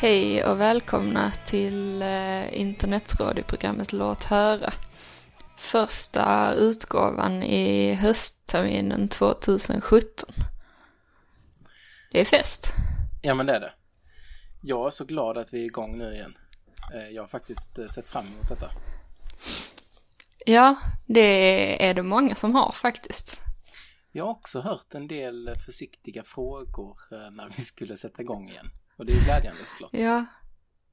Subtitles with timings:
[0.00, 4.72] Hej och välkomna till eh, internetradioprogrammet Låt höra.
[5.56, 10.34] Första utgåvan i höstterminen 2017.
[12.12, 12.74] Det är fest.
[13.22, 13.72] Ja men det är det.
[14.62, 16.34] Jag är så glad att vi är igång nu igen.
[16.94, 18.70] Eh, Jag har faktiskt eh, sett fram emot detta.
[20.46, 23.42] Ja, det är det många som har faktiskt.
[24.12, 26.96] Jag har också hört en del försiktiga frågor
[27.30, 28.70] när vi skulle sätta igång igen.
[28.98, 29.90] Och det är glädjande såklart.
[29.92, 30.24] Ja,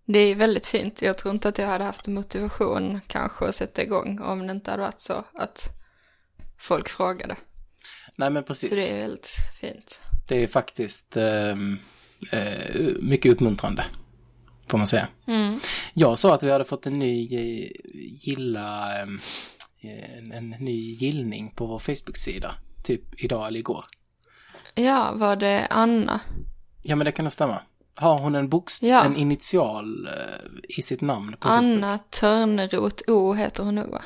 [0.05, 1.01] det är väldigt fint.
[1.01, 4.71] Jag tror inte att jag hade haft motivation kanske att sätta igång om det inte
[4.71, 5.69] hade varit så att
[6.59, 7.35] folk frågade.
[8.17, 8.69] Nej men precis.
[8.69, 9.29] Så det är väldigt
[9.61, 10.01] fint.
[10.27, 11.77] Det är faktiskt ehm,
[12.31, 13.85] eh, mycket uppmuntrande.
[14.67, 15.07] Får man säga.
[15.27, 15.59] Mm.
[15.93, 17.71] Jag sa att vi hade fått en ny eh,
[18.27, 19.19] gilla, ehm,
[19.81, 22.55] en, en ny gillning på vår Facebook-sida.
[22.83, 23.85] Typ idag eller igår.
[24.75, 26.21] Ja, var det Anna?
[26.83, 27.61] Ja men det kan nog stämma.
[27.97, 29.05] Har hon en bokstav, Ja.
[29.05, 30.13] en initial eh,
[30.77, 31.35] i sitt namn?
[31.39, 34.01] Anna Törneroth O heter hon nog va?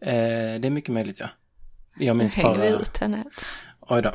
[0.00, 1.28] Eh, det är mycket möjligt ja.
[1.96, 2.62] Jag Nu minns hänger bara...
[2.62, 3.24] vi ut henne.
[3.80, 4.14] Oj då.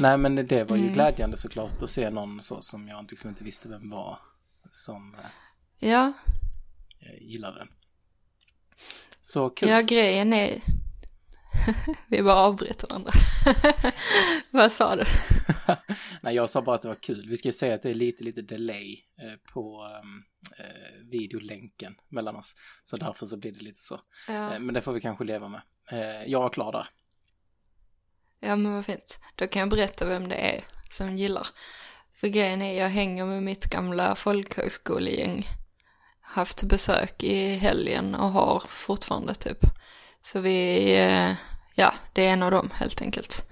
[0.00, 0.92] Nej men det var ju Mm.
[0.94, 4.18] glädjande såklart att se någon så som jag liksom inte visste vem var
[4.70, 5.20] som eh,
[5.88, 6.12] Ja,
[7.20, 7.68] gillade den.
[9.22, 9.68] Så kul.
[9.68, 10.58] ja grejen är...
[12.08, 13.12] vi bara avbryter varandra.
[14.50, 15.04] Vad sa du?
[16.22, 17.26] Nej jag sa bara att det var kul.
[17.28, 20.22] Vi ska ju säga att det är lite, lite delay eh, på ehm,
[20.58, 22.54] eh, videolänken mellan oss.
[22.84, 24.00] Så därför så blir det lite så.
[24.28, 25.60] Ja, Eh, men det får vi kanske leva med.
[25.90, 26.86] Eh, jag var klar där.
[28.40, 29.20] ja men vad fint.
[29.34, 31.46] Då kan jag berätta vem det är som gillar.
[32.12, 35.44] För grejen är, jag hänger med mitt gamla folkhögskolegäng.
[36.20, 39.58] Haft besök i helgen och har fortfarande typ.
[40.22, 41.36] Så vi, eh,
[41.74, 43.46] ja, det är en av dem helt enkelt.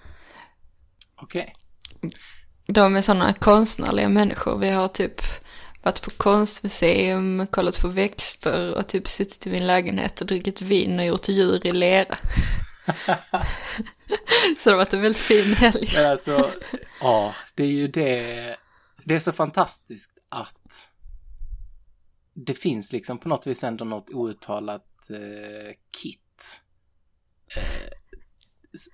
[1.22, 1.52] Okej.
[2.66, 4.58] De är sådana konstnärliga människor.
[4.58, 5.20] Vi har typ
[5.82, 10.98] varit på konstmuseum, kollat på växter och typ suttit i min lägenhet och druckit vin
[10.98, 12.16] och gjort djur i lera.
[14.58, 15.90] Så det har varit en väldigt fin helg.
[15.94, 16.50] Men alltså,
[17.00, 18.56] ja, det är ju det.
[19.04, 20.88] Det är så fantastiskt att
[22.34, 26.20] det finns liksom på något vis ändå något outtalat eh, kit.
[27.56, 27.90] Eh,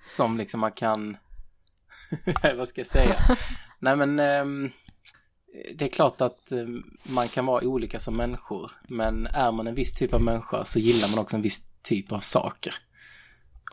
[0.05, 1.17] som liksom man kan,
[2.57, 3.15] vad ska jag säga?
[3.79, 4.71] Nej men ehm,
[5.75, 6.65] det är klart att eh,
[7.03, 8.71] man kan vara olika som människor.
[8.89, 12.11] Men är man en viss typ av människa så gillar man också en viss typ
[12.11, 12.75] av saker.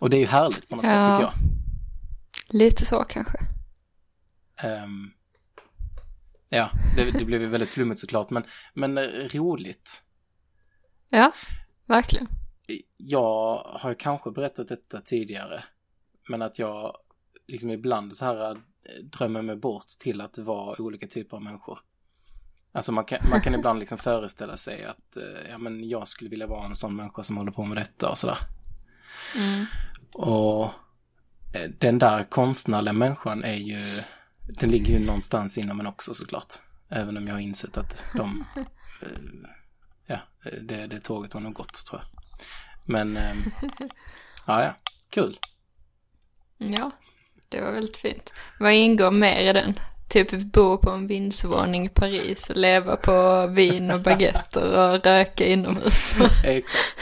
[0.01, 1.19] Och det är ju härligt på något sätt Ja.
[1.19, 1.33] tycker jag.
[2.61, 3.39] Lite så kanske.
[4.57, 5.11] Ehm,
[6.49, 8.45] ja, det, det blev ju väldigt flummigt såklart, men,
[8.75, 10.03] men eh, roligt.
[11.11, 11.33] Ja,
[11.87, 12.29] verkligen.
[12.97, 15.65] Jag har kanske berättat detta tidigare,
[16.29, 16.97] men att jag
[17.47, 18.57] liksom ibland så här eh,
[19.05, 21.79] drömmer mig bort till att vara olika typer av människor.
[22.73, 26.31] Alltså man kan, man kan ibland liksom föreställa sig att eh, ja, men jag skulle
[26.31, 28.39] vilja vara en sån människa som håller på med detta och sådär.
[29.37, 29.67] Mm.
[30.15, 30.65] Och
[31.55, 34.03] eh, den där konstnärliga människan är ju,
[34.61, 36.55] den ligger ju någonstans inom en också såklart.
[36.89, 38.45] Även om jag har insett att de,
[40.07, 40.19] ja,
[40.63, 42.22] det, det tåget har nog gått tror jag.
[42.87, 43.35] Men, eh,
[44.47, 44.75] ja, ja,
[45.11, 45.39] kul.
[46.59, 46.91] Ja,
[47.49, 48.33] det var väldigt fint.
[48.61, 49.79] Vad ingår mer i den?
[50.09, 56.15] Typ bo på en vindsvåning i Paris leva på vin och baguetter och röka inomhus.
[56.45, 56.97] Exakt.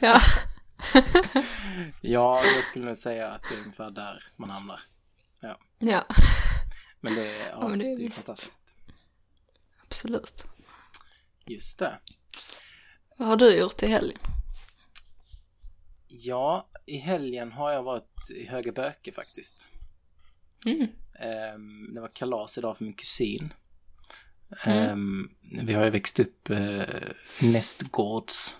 [0.00, 0.20] ja.
[2.00, 4.80] Ja, jag skulle nog säga att det är ungefär där man hamnar.
[5.40, 5.58] ja,
[7.00, 8.62] Men det, är- ja, Ja, men det är det är fantastiskt.
[9.82, 10.44] absolut.
[11.46, 11.98] Just det.
[13.18, 14.18] Vad har du gjort i helgen?
[16.08, 19.68] Ja, i helgen har jag varit i Höga Böke faktiskt.
[20.66, 20.86] Mm.
[21.20, 23.52] Ehm, det var kalas idag för min kusin.
[24.64, 24.90] Mm.
[24.90, 25.30] Ehm,
[25.66, 26.82] vi har ju växt upp uh,
[27.42, 28.56] nästgårds.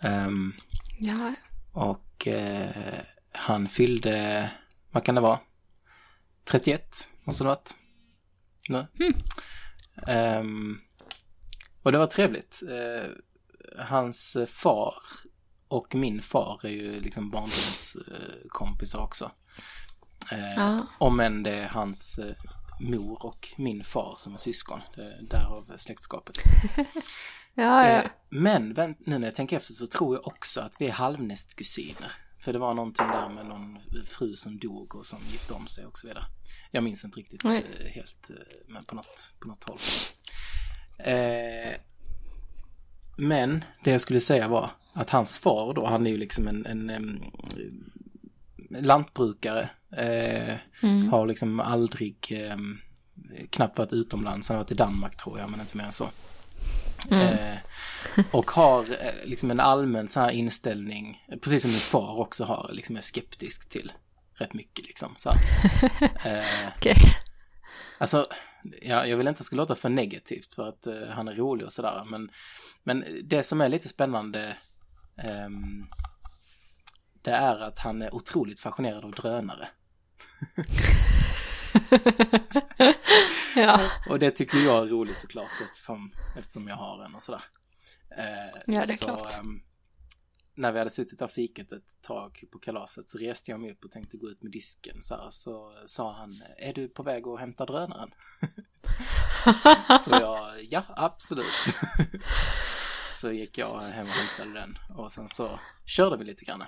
[0.00, 0.52] Ehm,
[0.98, 1.34] Ja,
[1.72, 3.02] och eh,
[3.32, 4.50] han fyllde,
[4.90, 5.40] vad kan det vara?
[6.44, 7.76] 31 måste det ha varit.
[8.68, 8.86] Nu.
[10.06, 10.80] Mm.
[11.82, 12.62] Och det var trevligt.
[12.62, 13.10] Eh,
[13.78, 14.94] hans far
[15.68, 19.30] och min far är ju liksom barndomskompisar också.
[20.30, 20.86] Eh, Ja.
[20.98, 22.34] Om än det är hans eh,
[22.80, 24.80] mor och min far som är syskon.
[25.30, 26.36] Därav släktskapet.
[27.54, 28.02] ja, ja.
[28.02, 30.92] Eh, Men vänt, nu när jag tänker efter så tror jag också att vi är
[30.92, 32.12] halvnästkusiner.
[32.38, 35.86] För det var någonting där med någon fru som dog och som gifte om sig
[35.86, 36.24] och så vidare.
[36.70, 37.50] Jag minns inte riktigt eh,
[37.94, 38.36] helt, eh,
[38.68, 39.78] men på något, på något håll.
[40.98, 41.72] Eh,
[43.16, 46.66] men det jag skulle säga var att hans far då, han är ju liksom en,
[46.66, 47.20] en, em,
[48.70, 49.68] lantbrukare.
[49.96, 51.08] Eh, Mm.
[51.08, 52.78] Har liksom aldrig em,
[53.50, 56.08] knappt varit utomlands, han har varit i Danmark tror jag, men inte mer än så.
[57.10, 57.28] Mm.
[57.28, 57.56] Eh,
[58.30, 62.70] och har eh, liksom en allmän så här inställning, precis som min far också har,
[62.72, 63.92] liksom är skeptisk till
[64.34, 65.14] rätt mycket liksom.
[65.16, 65.38] Så här.
[66.38, 66.44] Eh,
[66.76, 66.96] Okej.
[67.98, 68.26] Alltså,
[68.82, 71.34] ja, jag vill inte att det ska låta för negativt för att eh, han är
[71.34, 72.04] rolig och sådär.
[72.10, 72.30] Men,
[72.82, 74.56] men det som är lite spännande
[75.16, 75.84] ehm,
[77.22, 79.68] det är att han är otroligt fascinerad av drönare.
[83.56, 83.80] ja.
[84.08, 87.42] Och det tycker jag är roligt såklart eftersom, eftersom jag har en och sådär.
[88.18, 89.32] Eh, Ja, det är så, klart.
[90.54, 93.84] När vi hade suttit och fikat ett tag på kalaset så reste jag mig upp
[93.84, 97.26] och tänkte gå ut med disken så här, så sa han, är du på väg
[97.28, 98.10] att hämta drönaren?
[100.04, 101.46] så jag, ja absolut.
[103.20, 106.62] så gick jag hem och hämtade den och sen så körde vi lite grann.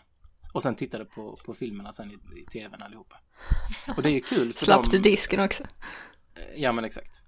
[0.52, 3.20] Och sen tittade på, på filmerna sen i, i tvn allihopa.
[3.96, 5.64] Och det är ju kul för Slapp dem- du disken också?
[6.56, 7.22] Ja men exakt.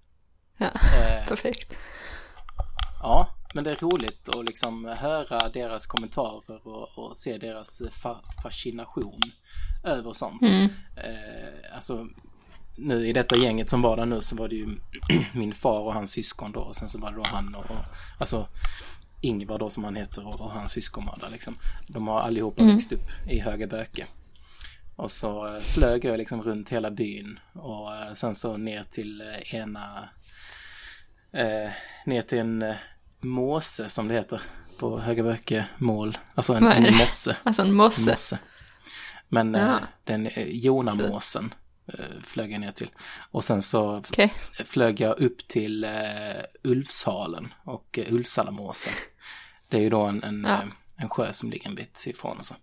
[0.56, 1.76] Ja, Eh, perfekt.
[3.02, 8.20] Ja, men det är roligt att liksom höra deras kommentarer och, och se deras fa
[8.42, 9.20] fascination
[9.84, 10.42] över sånt.
[10.42, 10.64] Mm.
[10.96, 12.06] Eh, alltså,
[12.76, 14.68] nu i detta gänget som var där nu så var det ju
[15.34, 17.84] min far och hans syskon då och sen så var det då han och, och
[18.18, 18.48] alltså
[19.20, 20.74] Ingvar då som han heter och, och hans
[21.20, 21.56] där liksom.
[21.86, 22.74] De har allihopa Mm.
[22.74, 24.06] växt upp i Höga Böke.
[24.96, 29.20] Och så eh, flög jag liksom runt hela byn och eh, sen så ner till
[29.20, 30.08] eh, ena
[31.32, 31.70] eh,
[32.06, 32.74] ner till en
[33.20, 34.42] måse som det heter
[34.78, 36.18] på Höga Böke mål.
[36.34, 37.36] Alltså en, en mosse.
[37.42, 38.10] Alltså en mosse.
[38.10, 38.38] mosse.
[39.28, 39.78] Men eh, Ja.
[40.04, 41.54] den eh, Jonamåsen
[41.92, 42.90] eh, flög jag ner till.
[43.30, 44.32] Och sen så Okej.
[44.64, 45.90] flög jag upp till eh,
[46.62, 48.92] Ulfshalen och eh, Ulvsallamåsen.
[49.68, 50.60] Det är ju då en, en, Ja.
[50.96, 52.54] en sjö som ligger en bit ifrån och så.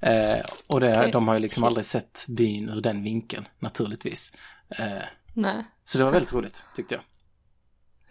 [0.00, 1.12] Eh, och det, Okej.
[1.12, 1.66] de har ju liksom Shit.
[1.66, 4.32] aldrig sett byn ur den vinkeln, naturligtvis.
[4.68, 5.02] Eh,
[5.34, 5.64] Nej.
[5.84, 7.04] så det var väldigt roligt, tyckte jag.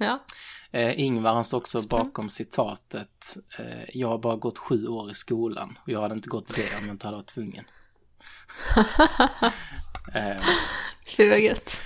[0.04, 0.24] Ja.
[0.72, 2.10] Eh, Ingvar han står också Spännande.
[2.10, 6.30] bakom citatet eh, Jag har bara gått sju år i skolan och jag hade inte
[6.30, 7.66] gått det om jag inte hade varit tvungen.
[10.16, 10.42] eh,
[11.18, 11.82] Fy vad gött.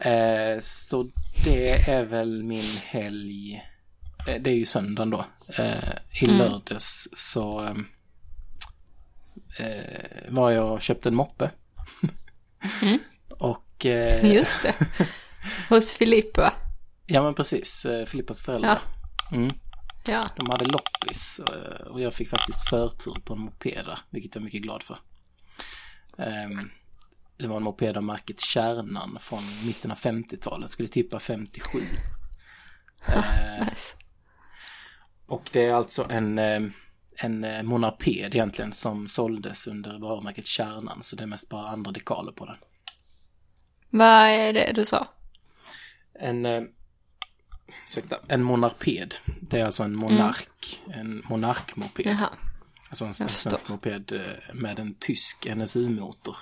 [0.00, 1.06] eh, så
[1.44, 3.62] det är väl min helg.
[4.28, 5.26] Eh, det är ju söndagen då.
[5.58, 5.88] Eh,
[6.22, 6.36] I Mm.
[6.38, 7.76] lördags så eh,
[9.66, 11.50] eh, var jag och köpte en moppe.
[12.82, 12.98] Mm.
[13.38, 14.74] och eh, Just det.
[15.68, 16.52] Hos Filippa.
[17.06, 18.78] ja men precis, eh, Filippas föräldrar.
[19.32, 19.50] Mm.
[20.08, 20.28] Ja.
[20.36, 24.44] De hade loppis eh, och jag fick faktiskt förtur på en moped vilket jag är
[24.44, 24.98] mycket glad för.
[26.18, 26.70] Ehm,
[27.38, 31.78] Det var en moped av märket Kärnan från mitten av 50-talet, skulle tippa 57.
[33.06, 33.96] Eh, Nice.
[35.26, 36.62] Och det är alltså en, eh,
[37.16, 42.32] en monarped egentligen som såldes under varumärket Kärnan, så det är mest bara andra dekaler
[42.32, 42.56] på den.
[43.90, 45.06] Vad är det du sa?
[46.20, 46.62] En, eh,
[47.86, 52.06] ursäkta, en monarped, det är alltså en monark, en monarkmoped.
[52.06, 52.30] Jaha.
[52.88, 56.36] Alltså en svensk moped eh, med en tysk NSU-motor.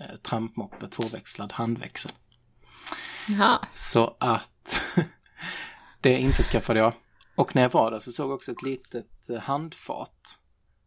[0.00, 2.12] Eh, Trampmoppe, tvåväxlad handväxel.
[3.28, 3.66] Jaha.
[3.72, 4.80] Så att
[6.00, 6.92] det införskaffade jag.
[7.34, 10.38] Och när jag var där så såg jag också ett litet eh, handfat.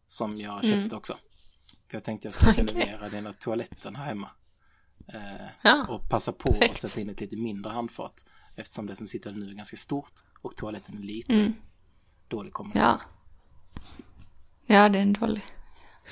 [0.06, 0.96] Som jag köpte Mm.
[0.96, 1.12] också.
[1.90, 2.64] För jag tänkte jag Okej.
[2.66, 4.30] renovera den här toaletten här hemma.
[5.08, 5.86] Eh, Ja.
[5.88, 6.80] och passa på att perfekt.
[6.80, 8.24] sätta in ett lite mindre handfat.
[8.56, 11.36] Eftersom det som sitter nu är ganska stort och toaletten är liten.
[11.40, 11.54] Mm.
[12.28, 12.98] Dålig kombination.
[14.66, 14.74] Ja.
[14.74, 15.42] Ja, det är en dålig.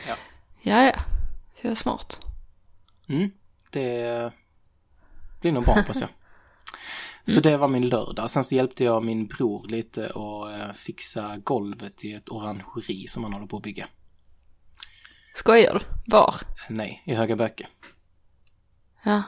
[0.09, 0.15] Ja.
[0.63, 0.95] Ja, ja.
[1.63, 2.21] Jag är smart.
[3.09, 3.31] Mm,
[3.73, 4.33] det
[5.41, 6.11] blir nog bra hoppas jag.
[7.35, 8.31] Så det var min lördag.
[8.31, 13.25] Sen så hjälpte jag min bror lite och eh, fixa golvet i ett orangeri som
[13.25, 13.89] han håller på att bygga.
[15.35, 15.81] Skojar du?
[16.17, 16.35] Var?
[16.69, 17.67] Nej, i Höga Böke.
[19.05, 19.23] Ja.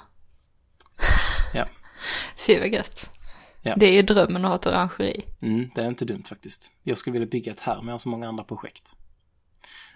[1.54, 1.66] Ja.
[2.46, 3.10] Fy vad gött.
[3.62, 3.74] Ja.
[3.76, 5.24] Det är ju drömmen att ha ett orangeri.
[5.42, 6.72] Mm, det är inte dumt faktiskt.
[6.82, 8.94] Jag skulle vilja bygga ett här men jag har så många andra projekt.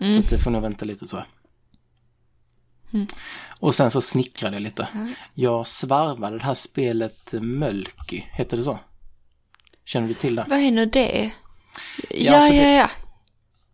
[0.00, 0.12] Mm.
[0.12, 1.24] Så att det får nog vänta lite jag.
[2.92, 3.06] Mm.
[3.60, 4.88] Och sen så snickrade jag lite.
[5.34, 8.78] Jag svarvade det här spelet Mölky, heter det så?
[9.84, 10.44] Känner du till det?
[10.48, 11.32] Vad är nu det?
[12.10, 12.90] Ja, alltså ja, det- ja.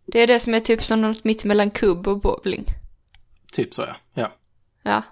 [0.07, 2.65] Det är det som är typ som något mitt mellan kubb och bowling.
[3.51, 3.95] Typ så ja.
[4.13, 4.31] ja.
[4.83, 5.03] Ja.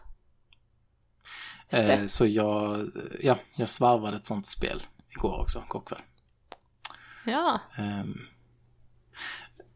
[1.73, 2.87] Eh, så jag,
[3.21, 6.01] ja, jag svarvade ett sånt spel igår också, igår kväll.
[7.25, 7.59] Ja.
[7.77, 8.17] Ehm,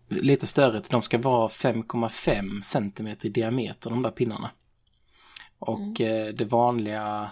[0.07, 4.51] lite större, de ska vara 5,5 centimeter i diameter de där pinnarna.
[5.59, 7.29] Och eh, det vanliga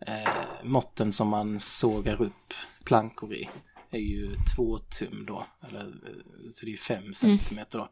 [0.00, 0.30] eh,
[0.62, 2.54] måtten som man sågar upp
[2.84, 3.48] plankor i
[3.90, 5.46] är ju två tum då.
[5.68, 7.88] Eller, eh, så det är fem centimeter då.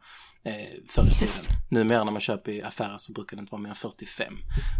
[0.51, 1.61] Eh, förr i tiden.
[1.71, 4.35] Numera när man köper i affärer så brukar det inte vara mer än 45.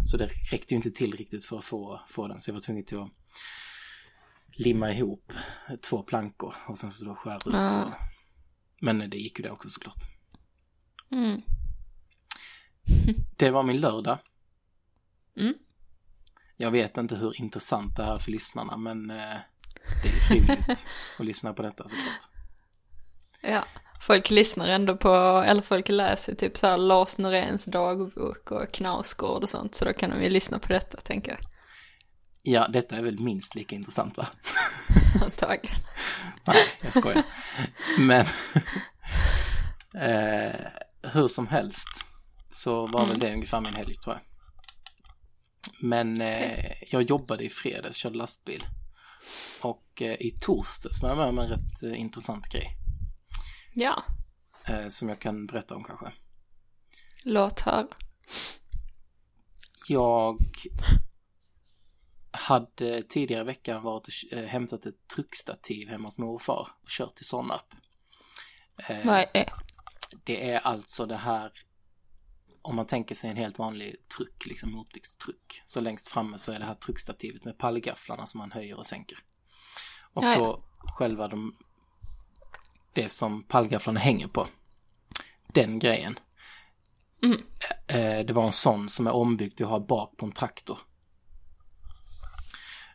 [0.05, 2.41] Så det räckte ju inte till riktigt för att få, få den.
[2.41, 3.11] Så jag var tvungen till att
[4.57, 5.33] limma ihop
[5.81, 7.45] två plankor och sen så då skära ut.
[7.45, 7.93] Och,
[8.81, 10.03] men det gick ju det också såklart.
[11.11, 11.41] Mm.
[13.37, 14.17] Det var min lördag.
[15.37, 15.53] Mm.
[16.57, 19.37] Jag vet inte hur intressant det här är för lyssnarna men eh,
[20.27, 20.87] frivilligt
[21.19, 22.29] att lyssna på detta såklart.
[23.41, 23.65] Ja,
[24.01, 29.43] folk lyssnar ändå på, eller folk läser typ så här Lars Noréns dagbok och Knausgård
[29.43, 31.39] och sånt, så då kan de ju lyssna på detta, tänker jag.
[32.47, 34.27] Ja, detta är väl minst lika intressant va?
[35.23, 35.77] Antagligen.
[36.43, 37.23] Nej, jag skojar.
[37.99, 38.25] Men
[39.95, 40.55] eh,
[41.01, 41.87] hur som helst
[42.51, 44.21] så var väl det ungefär min helg tror jag.
[45.79, 48.63] Men eh, jag jobbade i fredags, körde lastbil.
[49.61, 52.77] Och eh, i torsdags var jag med om en rätt eh, intressant grej.
[53.73, 54.03] Ja,
[54.67, 56.11] Eh, som jag kan berätta om kanske.
[57.25, 57.87] låt höra.
[59.87, 60.37] Jag
[62.31, 67.25] hade tidigare i veckan varit och hämtat ett truckstativ hemma hos mor och kört till
[67.25, 67.73] Sonnarp.
[68.87, 69.49] Vad är det?
[70.23, 71.51] Det är alltså det här
[72.65, 75.61] om man tänker sig en helt vanlig truck, liksom motviktstruck.
[75.65, 79.17] Så längst framme så är det här truckstativet med pallgafflarna som man höjer och sänker.
[80.13, 80.39] Och Ja, ja.
[80.39, 81.55] då själva de,
[82.93, 84.47] det som pallgafflarna hänger på.
[85.47, 86.19] Den grejen.
[87.23, 87.41] Mm.
[87.87, 90.79] Eh, det var en sån som är ombyggd till att ha bak på en traktor.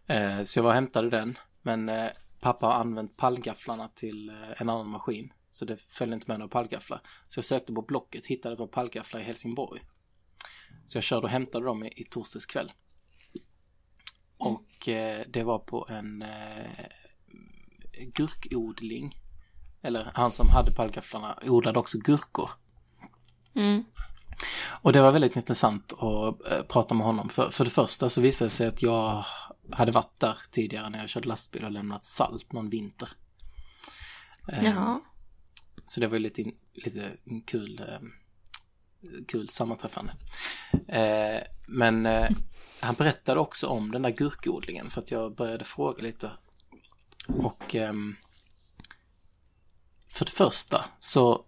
[0.06, 1.38] Eh, så jag var och hämtade den.
[1.62, 2.10] Men eh,
[2.40, 5.32] pappa har använt pallgafflarna till eh, en annan maskin.
[5.50, 7.02] Så det följde inte med några pallgafflar.
[7.26, 9.82] Så jag sökte på Blocket, hittade par pallgafflar i Helsingborg.
[10.86, 12.72] Så jag körde och hämtade dem i, i torsdags kväll.
[14.36, 16.86] Och eh, det var på en eh,
[18.14, 19.16] gurkodling.
[19.82, 22.50] Eller han som hade pallgafflarna odlade också gurkor.
[23.54, 23.84] Mm.
[24.82, 27.28] Och det var väldigt intressant att eh, prata med honom.
[27.28, 29.24] För, för det första så visade det sig att jag
[29.72, 33.08] hade varit där tidigare när jag körde lastbil och lämnat salt någon vinter.
[34.48, 35.00] Eh, Jaha.
[35.90, 37.16] Så det var lite, lite
[37.46, 38.00] kul, eh,
[39.28, 40.16] kul sammanträffande.
[40.88, 42.28] Eh, men eh,
[42.80, 46.30] han berättade också om den där gurkodlingen för att jag började fråga lite.
[47.26, 48.16] Och ehm,
[50.08, 51.44] för det första så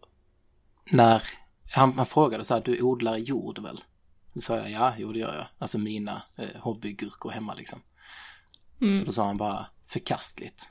[0.90, 1.22] när
[1.72, 3.84] han, han frågade så här, du odlar jord väl?
[4.32, 5.46] Då sa jag, ja, jo det gör jag.
[5.58, 7.82] Alltså mina eh, hobbygurkor hemma liksom.
[8.78, 9.04] Så Mm.
[9.04, 10.68] då sa han bara, förkastligt.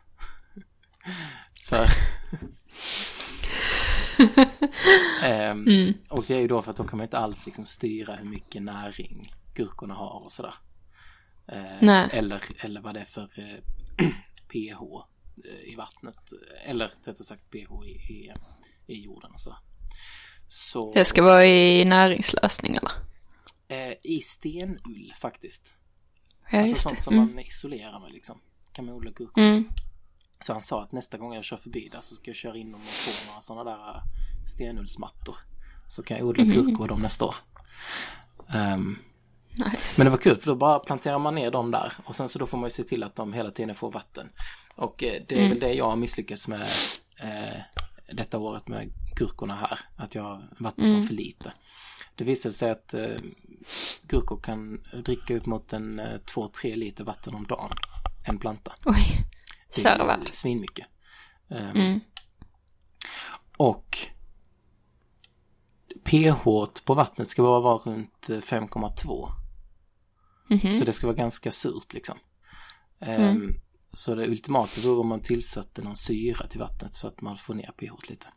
[1.67, 1.85] för...
[5.23, 5.93] Ehm, Mm.
[6.09, 8.25] och det är ju då för att då kan man inte alls liksom styra hur
[8.29, 10.53] mycket näring gurkorna har och sådär.
[11.47, 12.09] Eh, Nej.
[12.13, 14.07] Eller, eller vad det är för eh,
[14.51, 14.81] pH
[15.45, 16.19] eh, i vattnet.
[16.65, 18.33] Eller rättare sagt pH i, i,
[18.87, 19.59] i jorden och sådär.
[20.47, 22.91] Så Det ska vara i näringslösning eller?
[23.67, 25.73] eh, i stenull faktiskt.
[26.51, 27.03] Ja, alltså sånt det.
[27.03, 27.35] som Mm.
[27.35, 28.41] man isolerar med liksom.
[28.73, 29.41] Kan man odla gurkor.
[29.43, 29.69] Mm.
[30.41, 32.71] Så han sa att nästa gång jag kör förbi där så ska jag köra in
[32.71, 34.01] dem och få några sådana där äh,
[34.48, 35.36] stenullsmattor.
[35.88, 37.36] Så kan jag odla gurkor dem nästa år.
[38.53, 38.98] Ehm,
[39.71, 39.93] Nice.
[40.01, 42.39] men det var kul för då bara planterar man ner dem där och sen så
[42.39, 44.29] då får man ju se till att de hela tiden får vatten.
[44.75, 45.50] Och eh, det är Mm.
[45.50, 46.62] väl det jag har misslyckats med
[47.19, 47.62] eh,
[48.13, 49.79] detta året med gurkorna här.
[49.98, 51.07] Att jag har vattnat dem Mm.
[51.07, 51.53] för lite.
[52.15, 53.15] Det visade sig att eh,
[54.07, 57.71] gurkor kan dricka upp mot en eh, 2-3 liter vatten om dagen.
[58.25, 58.74] En planta.
[58.86, 58.95] Oj,
[59.75, 60.29] Det kära är värld.
[60.33, 60.87] svinmycket.
[61.49, 61.99] Ehm, Mm.
[63.57, 63.97] Och
[66.03, 66.43] pH
[66.85, 69.29] på vattnet ska bara vara runt eh, 5,2.
[70.49, 70.71] Mhm.
[70.71, 72.17] Så det ska vara ganska surt liksom.
[72.99, 73.53] Ehm, Mm.
[73.93, 77.53] Så det ultimata vore om man tillsatte någon syra till vattnet så att man får
[77.53, 78.27] ner pH lite.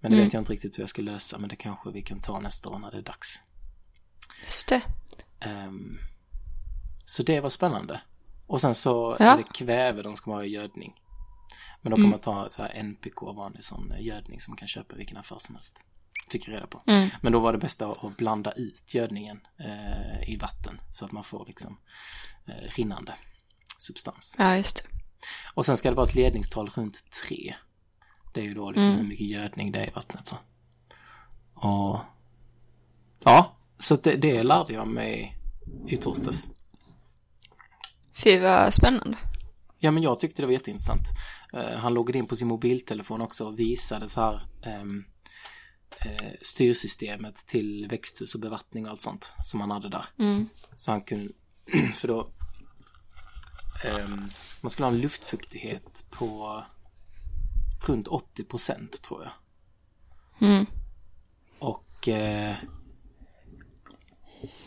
[0.00, 0.24] Men det Mm.
[0.26, 2.68] vet jag inte riktigt hur jag ska lösa men det kanske vi kan ta nästa
[2.68, 3.40] år när det är dags.
[4.44, 4.82] Just det.
[5.40, 5.98] Ehm,
[7.04, 8.00] så det var spännande.
[8.46, 9.24] Och sen så Ja.
[9.32, 10.94] är det kväve de ska ha i gödning.
[11.82, 12.10] Men då kan Mm.
[12.10, 15.16] man ta så här NPK, vanlig sån eh, gödning som man kan köpa i vilken
[15.16, 15.80] affär som helst.
[16.30, 16.82] Fick jag reda på.
[16.86, 17.08] Mm.
[17.22, 21.24] Men då var det bästa att blanda ut gödningen eh, i vatten så att man
[21.24, 21.78] får liksom
[22.48, 23.14] eh, rinnande
[23.78, 24.36] substans.
[24.38, 24.88] Ja, just det.
[25.54, 26.98] Och sen ska det vara ett ledningstal runt
[27.28, 27.54] 3.
[28.34, 28.98] Det är ju då liksom Mm.
[29.00, 30.36] hur mycket gödning det är i vattnet så.
[31.54, 32.00] Och
[33.24, 35.36] ja, så det, det lärde jag mig
[35.88, 36.48] i torsdags.
[38.14, 39.18] Fy vad spännande.
[39.78, 41.08] Ja, men jag tyckte det var jätteintressant.
[41.52, 45.04] Eh, han loggade in på sin mobiltelefon också och visade så här ehm,
[45.98, 50.06] eh, styrsystemet till växthus och bevattning och allt sånt som han hade där.
[50.18, 50.48] Mm.
[50.76, 51.32] Så han kunde,
[51.94, 52.30] för då
[53.84, 54.22] ehm,
[54.60, 56.62] man skulle ha en luftfuktighet på
[57.86, 59.32] runt 80 procent tror jag.
[60.48, 60.66] Mm.
[61.58, 62.56] Och eh,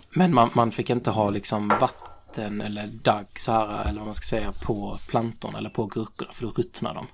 [0.09, 4.15] men man, man fick inte ha liksom vatten eller dagg så här eller vad man
[4.15, 7.07] ska säga på plantorna eller på gurkorna för då ruttnar de.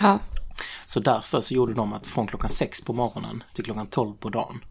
[0.00, 0.18] Ja.
[0.86, 4.30] Så därför så gjorde de att från klockan sex på morgonen till klockan 12 på
[4.30, 4.64] dagen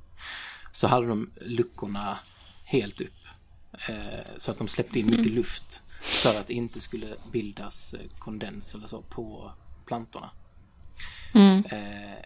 [0.71, 2.19] så hade de luckorna
[2.63, 3.13] helt upp.
[3.87, 7.99] Eh, så att de släppte in mycket luft för att det inte skulle bildas eh,
[8.19, 9.51] kondens eller så på
[9.85, 10.29] plantorna.
[11.33, 11.65] Mm.
[11.65, 12.17] Eh,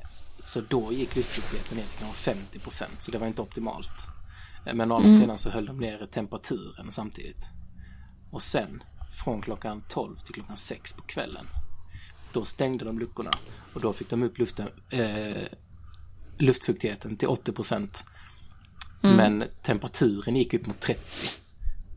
[0.44, 4.08] så då gick luftfuktigheten ner till kanske 50 procent så det var inte optimalt.
[4.66, 7.50] Eh, Men å andra sidan så höll de nere temperaturen samtidigt.
[8.32, 8.84] Och sen
[9.24, 11.48] från klockan 12 till klockan 6 på kvällen
[12.34, 13.32] då stängde de luckorna
[13.74, 15.48] och då fick de upp luften, eh,
[16.38, 18.06] luftfuktigheten till 80 procent.
[19.18, 21.02] Men temperaturen gick upp mot 30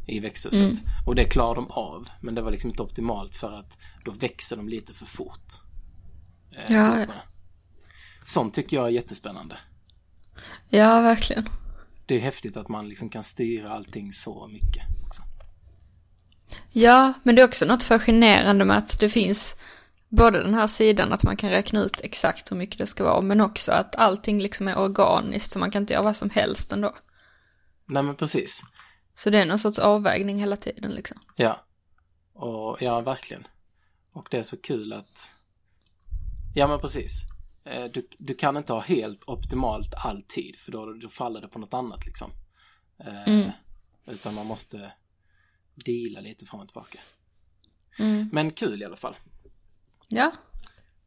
[0.07, 0.79] i växthuset.
[1.07, 2.09] Och det klarade de av.
[2.21, 5.53] Men det var liksom inte optimalt för att då växer de lite för fort.
[6.57, 7.07] Eh, Ja.
[8.25, 9.57] Sånt tycker jag är jättespännande.
[10.69, 11.45] ja, verkligen.
[12.07, 14.83] Det är häftigt att man liksom kan styra allting så mycket.
[15.07, 15.23] Också.
[16.73, 19.57] Ja, men det är också något fascinerande med att det finns
[20.09, 23.21] både den här sidan att man kan räkna ut exakt hur mycket det ska vara,
[23.21, 26.73] men också att allting liksom är organiskt så man kan inte göra vad som helst
[26.73, 26.95] ändå.
[27.87, 28.63] Nej men precis.
[29.15, 31.21] Så det är någon sorts avvägning hela tiden liksom.
[31.37, 31.65] Ja.
[32.33, 33.47] Och ja, verkligen.
[34.13, 35.31] Och det är så kul att...
[36.55, 37.23] Ja men precis.
[37.67, 41.59] Eh, Du, du kan inte ha helt optimalt alltid för då, då faller det på
[41.59, 42.31] något annat liksom.
[42.99, 43.51] Eh, Mm.
[44.07, 44.93] Utan man måste
[45.75, 46.99] deala lite fram och tillbaka.
[47.99, 48.29] Mm.
[48.33, 49.17] Men kul i alla fall.
[50.09, 50.33] Ja,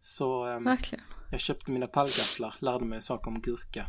[0.01, 1.03] Så ehm, verkligen.
[1.31, 3.85] jag köpte mina pallgafflar, lärde mig saker om gurka.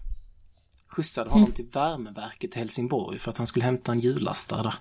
[0.86, 4.74] Skjutsade honom till värmeverket i Helsingborg för att han skulle hämta en hjullastare där.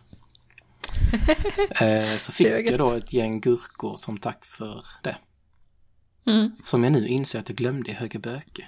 [1.85, 5.17] Eh, Så fick jag då ett gäng gurkor som tack för det.
[6.29, 6.51] Mm.
[6.63, 8.67] Som jag nu inser att jag glömde i Högeböke.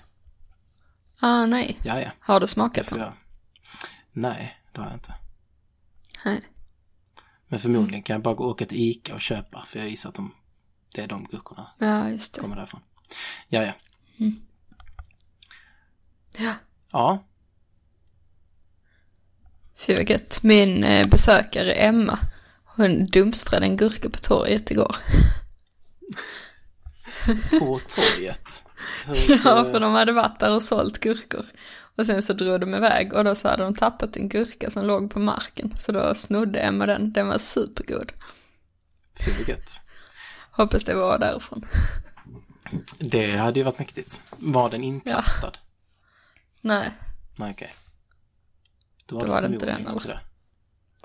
[1.19, 1.77] Ah, nej.
[1.83, 2.11] Ja, ja.
[2.19, 2.99] Har du smakat dem?
[2.99, 3.13] jag...
[4.11, 5.13] Nej, det har jag inte.
[6.25, 6.41] Nej.
[7.47, 10.09] Men förmodligen kan jag bara gå och åka till Ica och köpa för jag gissar
[10.09, 10.35] att de,
[10.93, 12.41] det är de gurkorna Ja, just det.
[12.41, 12.81] kommer därifrån.
[13.47, 13.73] Ja, ja.
[16.37, 16.53] Ja.
[16.91, 17.23] Ja,
[19.75, 20.43] Fy vad gött.
[20.43, 22.19] Min eh, besökare Emma,
[22.63, 24.95] hon dumstrade en gurka på torget igår.
[27.59, 28.65] på torget.
[29.05, 31.45] Hur, Ja, för de hade varit där och sålt gurkor.
[31.95, 34.85] Och sen så drog de iväg och då så hade de tappat en gurka som
[34.85, 35.73] låg på marken.
[35.77, 37.13] Så då snodde Emma den.
[37.13, 38.11] Den var supergod.
[39.25, 39.79] Fy vad gött.
[40.51, 41.65] Hoppas det var därifrån.
[42.99, 44.21] Det hade ju varit mäktigt.
[44.37, 45.53] Var den inkastad?
[46.61, 46.91] Nej,
[47.35, 47.73] Nej, okej.
[49.05, 50.19] Då Då var det inte den, inte det.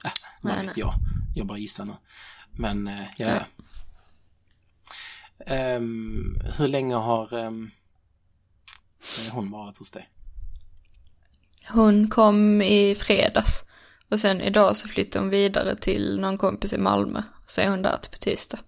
[0.04, 0.72] Äh, Nej, nej.
[0.76, 0.94] jag.
[1.34, 1.94] Jag bara gissar nu.
[2.50, 3.46] Men, eh, ja, Ja.
[5.46, 7.50] Ehm, hur länge har eh,
[9.32, 10.08] hon varit hos dig?
[11.68, 13.64] hon kom i fredags.
[14.10, 17.22] Och sen idag så flyttade hon vidare till någon kompis i Malmö.
[17.44, 18.58] Och så är hon där till på tisdag.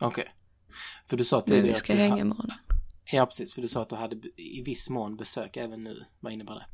[0.00, 0.34] Okej.
[1.08, 2.52] För du sa Men tidigare vi att ska du hänga imorgon.
[3.12, 3.54] Ja, precis.
[3.54, 6.04] För du sa att du hade i viss mån besök även nu.
[6.20, 6.66] Vad innebär det?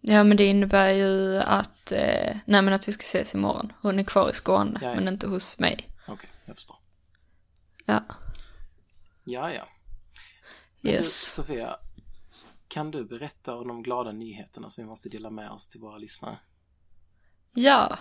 [0.00, 3.72] Ja men det innebär ju att, eh, nej men att vi ska ses imorgon.
[3.82, 4.94] Hon är kvar i Skåne, Ja, ja.
[4.94, 5.78] men inte hos mig.
[6.08, 6.76] Okej, jag förstår.
[7.86, 8.04] Ja,
[9.24, 9.68] Ja, ja.
[10.80, 11.32] Men du, yes.
[11.32, 11.76] Sofia,
[12.68, 15.98] kan du berätta om de glada nyheterna som vi måste dela med oss till våra
[15.98, 16.38] lyssnare?
[17.54, 17.98] Ja.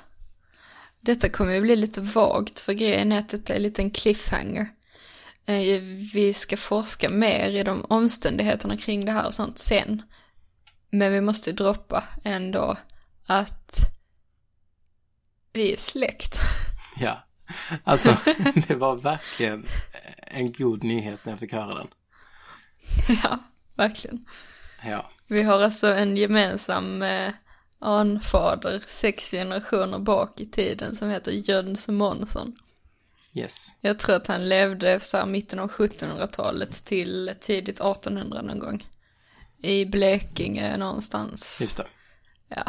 [1.00, 4.68] Detta kommer ju bli lite vagt för grejen är att detta är en cliffhanger.
[5.46, 5.82] Eh,
[6.14, 10.02] Vi ska forska mer i de omständigheterna kring det här och sånt sen.
[10.90, 12.76] Men vi måste droppa ändå
[13.28, 13.76] att
[15.54, 16.40] vi är släkt.
[17.00, 17.25] Ja,
[17.84, 18.18] alltså
[18.68, 19.68] det var verkligen
[20.18, 21.88] en god nyhet när jag fick höra den.
[23.24, 23.40] ja,
[23.76, 24.26] verkligen.
[24.84, 27.34] Ja, Vi har alltså en gemensam eh,
[27.80, 32.56] anfader sex generationer bak i tiden som heter Jöns Månsson.
[33.34, 33.76] yes.
[33.82, 38.88] Jag tror att han levde så här mitten av 1700-talet till tidigt 1800 någon gång.
[39.58, 41.62] I Blekinge någonstans.
[41.62, 41.88] Just det.
[42.50, 42.64] Ja.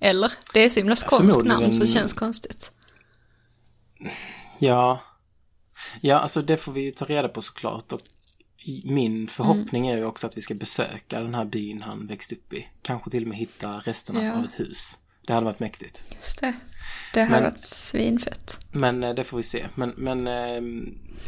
[0.00, 2.72] Eller, det är så himla skånskt namn så det känns konstigt.
[4.58, 5.00] Ja,
[6.00, 7.92] ja alltså det får vi ju ta reda på såklart.
[7.92, 8.00] Och
[8.84, 12.52] min förhoppning är ju också att vi ska besöka den här byn han växte upp
[12.52, 12.68] i.
[12.82, 14.32] Kanske till och med hitta resterna Ja.
[14.38, 14.98] av ett hus.
[15.26, 16.04] Det hade varit mäktigt.
[16.12, 16.54] Just det.
[17.14, 18.66] Det har Men- varit svinfett.
[18.72, 19.66] Men eh, det får vi se.
[19.74, 20.62] Men, men eh,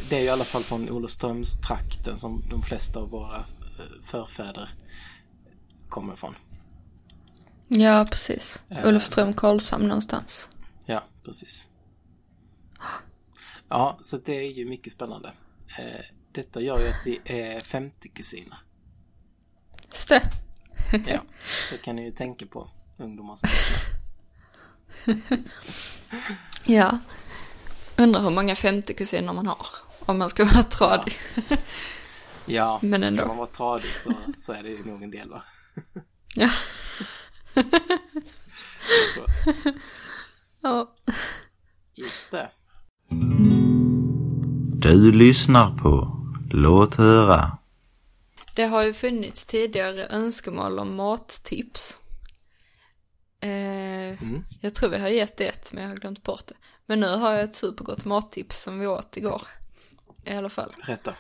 [0.09, 4.69] det är ju i alla fall från Olofströmstrakten som de flesta av våra eh, förfäder
[5.89, 6.35] kommer ifrån.
[7.69, 8.65] Ja, precis.
[8.69, 8.89] Eh.
[8.89, 10.51] Olofström, Karlshamn någonstans.
[10.87, 11.69] Ja, precis.
[13.69, 15.33] Ja, så det är ju mycket spännande.
[15.79, 18.59] Eh, detta gör ju att vi är 50 kusiner.
[19.87, 20.23] Just det.
[21.07, 21.23] Ja,
[21.71, 23.83] det kan ni ju tänka på, ungdomar som lyssnar.
[26.67, 26.99] Ja.
[27.99, 29.67] Undrar hur många 50 kusiner man har.
[30.07, 31.15] Om man ska vara tradig.
[32.47, 33.17] Ja, Men ändå.
[33.17, 35.43] ska man vara tradig så, så är det ju nog en del va?
[36.35, 36.51] Ja.
[40.63, 40.95] Ja.
[41.95, 42.51] Just det.
[44.81, 46.19] Du lyssnar på
[46.51, 47.59] Låt höra.
[48.55, 52.01] Det har ju funnits tidigare önskemål om mattips.
[53.41, 53.83] Eh,
[54.23, 54.43] Mm.
[54.61, 56.55] Jag tror vi har gett ett, men jag har glömt bort det.
[56.87, 59.43] Men nu har jag ett supergott mattips som vi åt igår.
[60.25, 60.73] I alla fall.
[60.87, 61.15] Berätta.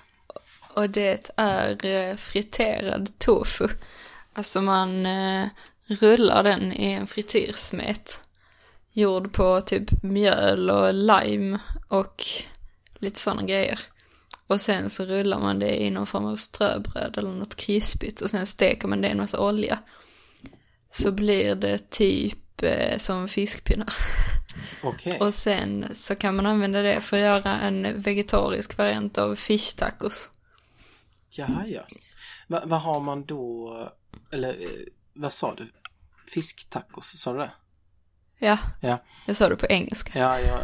[0.75, 3.69] Och det är eh, friterad tofu.
[4.33, 5.47] Alltså man eh,
[5.87, 8.23] rullar den i en frityrsmet.
[8.93, 12.25] Gjord på typ mjöl och lime och
[12.99, 13.79] lite sådana grejer.
[14.47, 18.31] Och sen så rullar man det i någon form av ströbröd eller något krispigt och
[18.31, 19.79] sen steker man det i en massa olja.
[20.91, 23.93] Så blir det typ eh, som fiskpinnar.
[24.83, 25.19] Okej.
[25.21, 29.77] Och sen så kan man använda det för att göra en vegetarisk variant av fish
[29.77, 30.31] tacos.
[31.31, 31.87] Jaha, ja.
[32.49, 33.93] Va- Vad har man då,
[34.31, 34.69] eller eh,
[35.15, 35.73] vad sa du?
[36.27, 37.53] Fisktacos, sa du det?
[38.43, 39.03] Ja, Ja.
[39.27, 40.19] jag sa det på engelska.
[40.19, 40.61] Ja, ja.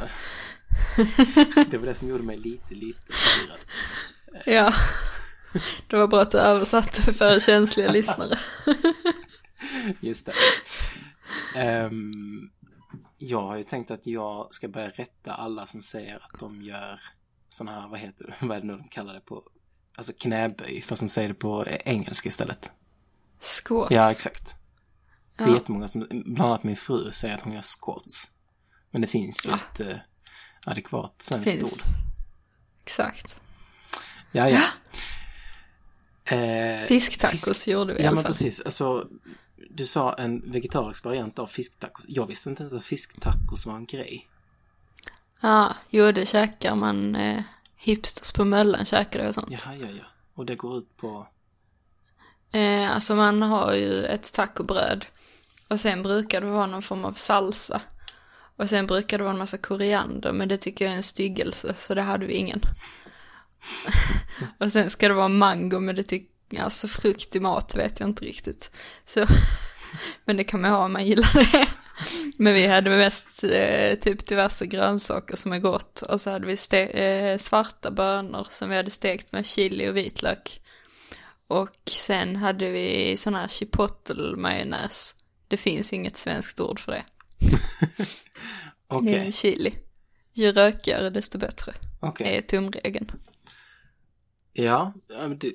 [1.70, 3.58] Det var det som gjorde mig lite, lite förvirrad.
[4.46, 4.72] Ja.
[5.86, 8.38] Det var bra att du översatte för känsliga lyssnare.
[10.00, 10.32] Just det.
[11.56, 12.50] Ehm,
[13.18, 17.00] jag har ju tänkt att jag ska börja rätta alla som säger att de gör
[17.48, 19.42] sådana här, vad heter det, vad är det nu de kallar det på?
[19.96, 22.70] Alltså knäböj, fast de säger det på engelska istället.
[23.40, 23.90] Squats.
[23.94, 24.54] Ja, exakt.
[25.38, 25.54] Det är Ja.
[25.54, 28.30] jättemånga som, bland annat min fru, säger att hon gör squats.
[28.90, 29.56] Men det finns ju Ja.
[29.72, 29.96] ett eh,
[30.66, 31.72] adekvat svenskt Finns.
[31.72, 31.80] ord.
[32.82, 33.40] Exakt.
[34.32, 34.62] Ja, ja.
[36.36, 38.32] Eh, Fisktacos fisk- gjorde vi i Ja, alla men fall.
[38.32, 38.60] precis.
[38.60, 39.08] Alltså,
[39.70, 42.04] du sa en vegetarisk variant av fisktacos.
[42.08, 44.28] Jag visste inte att fisktacos var en grej.
[45.40, 47.16] Ja, jo det käkar man.
[47.16, 47.42] Eh,
[47.76, 49.64] hipsters på Möllan käkar det och sånt.
[49.66, 50.04] Jaha, ja, ja.
[50.34, 51.28] Och det går ut på...
[52.52, 55.06] Eh, alltså man har ju ett tacobröd.
[55.68, 57.80] Och sen brukar det vara någon form av salsa.
[58.56, 61.74] Och sen brukar det vara en massa koriander, men det tycker jag är en styggelse,
[61.74, 62.62] så det hade vi ingen.
[64.58, 68.08] och sen ska det vara mango, men det tycker alltså frukt i mat vet jag
[68.08, 68.70] inte riktigt.
[69.04, 69.26] Så,
[70.24, 71.68] men det kan man ha om man gillar det.
[72.36, 76.02] Men vi hade mest eh, typ diverse grönsaker som är gott.
[76.02, 79.96] Och så hade vi ste- eh, svarta bönor som vi hade stekt med chili och
[79.96, 80.60] vitlök.
[81.48, 85.14] Och sen hade vi sån här chipotle-majonnäs.
[85.48, 87.04] Det finns inget svenskt ord för det.
[88.88, 89.74] Okej, Det är chili.
[90.32, 91.72] Ju rökigare desto bättre.
[92.00, 92.36] okej.
[92.36, 93.10] är tumregeln.
[94.52, 95.48] Ja, det,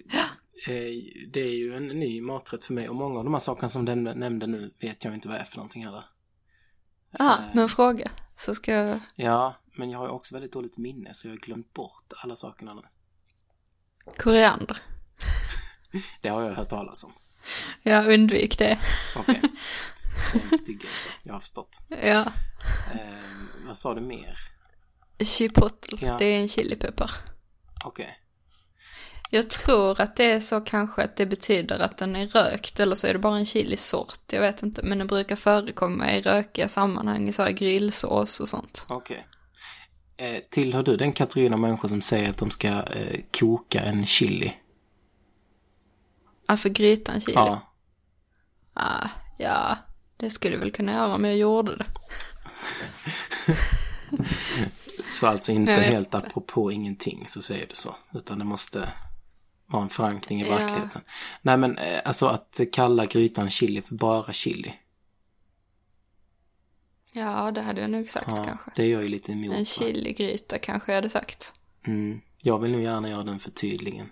[0.67, 2.89] eh, det är ju en ny maträtt för mig.
[2.89, 5.41] Och många av de här sakerna som den nämnde nu vet jag inte vad det
[5.41, 6.05] är för någonting heller.
[7.11, 8.11] Ja, Eh, men fråga.
[8.35, 8.99] Så ska jag...
[9.15, 12.35] Ja, men jag har ju också väldigt dåligt minne så jag har glömt bort alla
[12.35, 12.81] sakerna nu.
[14.17, 14.77] Koriander.
[16.21, 17.13] Det har jag hört talas om.
[17.83, 18.79] Jag undvik det.
[19.15, 19.41] Okej.
[20.33, 21.79] Det är en styggelse, jag har förstått.
[21.89, 22.21] Ja.
[22.93, 22.99] Eh,
[23.67, 24.37] vad sa du mer?
[25.23, 26.15] Chipotle, Ja.
[26.19, 27.11] det är en chilipeppar.
[27.85, 28.19] Okej.
[29.29, 32.95] Jag tror att det är så kanske att det betyder att den är rökt eller
[32.95, 34.19] så är det bara en chilisort.
[34.33, 38.49] Jag vet inte, men den brukar förekomma i rökiga sammanhang i så här grillsås och
[38.49, 38.85] sånt.
[38.89, 39.27] Okej.
[40.17, 44.05] Eh, tillhör du den kategorin av människor som säger att de ska eh, koka en
[44.05, 44.53] chili?
[46.45, 47.33] Alltså grytan chili.
[47.35, 47.61] Ja.
[48.73, 49.77] Ah, ja,
[50.17, 51.85] det skulle jag väl kunna göra om jag gjorde det.
[55.09, 57.95] Så alltså inte helt apropå ingenting så säger du så.
[58.13, 58.93] Utan det måste
[59.65, 60.55] vara en förankring i Ja.
[60.57, 61.01] verkligheten.
[61.41, 64.73] Nej men eh, alltså att kalla grytan chili för bara chili.
[67.13, 68.71] Ja, det hade jag nog sagt Ja, kanske.
[68.75, 69.55] det är jag ju lite emot.
[69.55, 71.53] En chiligryta kanske jag hade sagt.
[71.87, 72.21] Mm.
[72.41, 74.09] Jag vill nog gärna göra den förtydligen.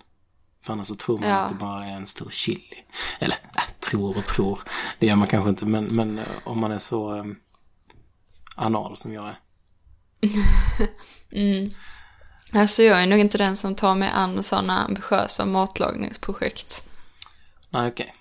[0.61, 1.35] För annars så tror man Ja.
[1.35, 2.83] att det bara är en stor chili.
[3.19, 4.59] Eller, äh, tror och tror.
[4.99, 5.65] Det gör man kanske inte.
[5.65, 7.25] Men, men eh, om man är så eh,
[8.55, 9.39] anal som jag är.
[11.31, 11.71] Mm.
[12.53, 16.89] Alltså jag är nog inte den som tar mig an sådana ambitiösa matlagningsprojekt.
[17.69, 18.15] Nej, okej.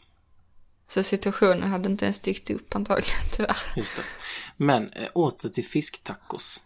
[0.88, 3.57] Så situationen hade inte ens dykt upp antagligen, tyvärr.
[3.76, 4.03] Just det.
[4.57, 6.61] Men eh, åter till fisktacos.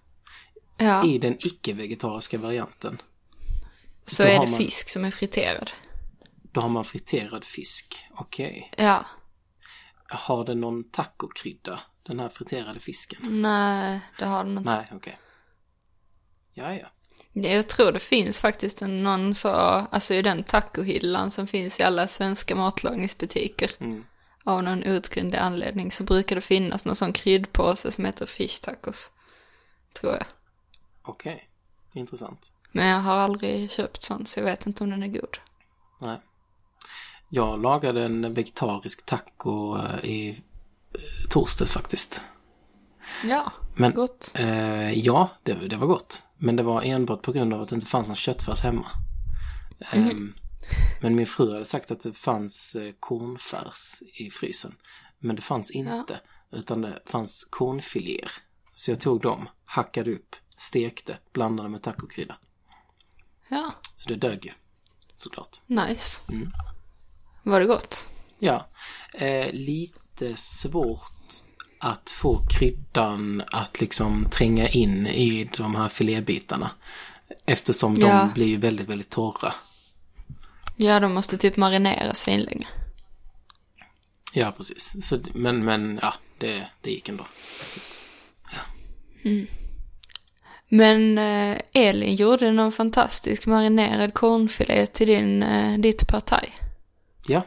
[0.77, 3.03] Ja, I den icke-vegetariska varianten.
[4.07, 5.71] Så är det man- fisk som är friterad.
[6.53, 8.05] Då har man friterad fisk.
[8.17, 8.71] Okej.
[8.77, 9.07] Ja,
[10.09, 11.81] Har den någon tacokrydda?
[12.07, 13.43] Den här friterade fisken?
[13.43, 14.71] nej, det har den inte.
[14.77, 15.19] Nej, okej.
[16.53, 16.87] Ja, ja.
[17.33, 21.83] Jag tror det finns faktiskt en, någon så, alltså i den tacohyllan som finns i
[21.83, 23.71] alla svenska matlagningsbutiker.
[23.81, 24.05] Mm.
[24.45, 29.11] Av någon outgrundlig anledning så brukar det finnas någon sån kryddpåse som heter fish tacos.
[30.01, 30.27] Tror jag.
[31.03, 31.49] Okej.
[31.95, 32.53] Intressant.
[32.75, 35.39] Men jag har aldrig köpt sån så jag vet inte om den är god.
[36.01, 36.19] Nej.
[37.29, 40.29] Jag lagade en vegetarisk taco eh, i
[40.95, 42.21] eh, torsdags faktiskt.
[43.25, 44.33] Ja, Men gott.
[44.39, 46.23] eh, ja, det, det var gott.
[46.39, 48.87] Men det var enbart på grund av att det inte fanns någon köttfärs hemma.
[49.93, 50.35] Ehm,
[51.03, 54.75] men min fru hade sagt att det fanns eh, kornfärs i frysen.
[55.19, 56.21] Men det fanns inte.
[56.51, 58.33] Utan det fanns kornfiléer.
[58.73, 62.37] Så jag tog dem, hackade upp, stekte, blandade med tacokrydda.
[63.49, 64.53] Ja, Så det dög ju.
[65.17, 65.61] Såklart.
[65.67, 66.33] nice.
[66.33, 66.53] Mm.
[67.43, 68.13] Var det gott?
[68.39, 68.69] Ja,
[69.15, 71.13] eh, lite svårt
[71.79, 76.71] att få kryddan att liksom tränga in i de här filébitarna.
[77.47, 78.31] Eftersom de Ja.
[78.35, 79.55] blir ju väldigt, väldigt torra.
[80.77, 82.67] Ja, de måste typ marineras svinlänge.
[84.33, 85.07] Ja, precis.
[85.09, 87.27] Så, men, men ja, det, det gick ändå.
[90.77, 96.51] Men eh, Elin gjorde någon fantastisk marinerad kornfilé till din, eh, ditt partaj.
[97.27, 97.43] Ja,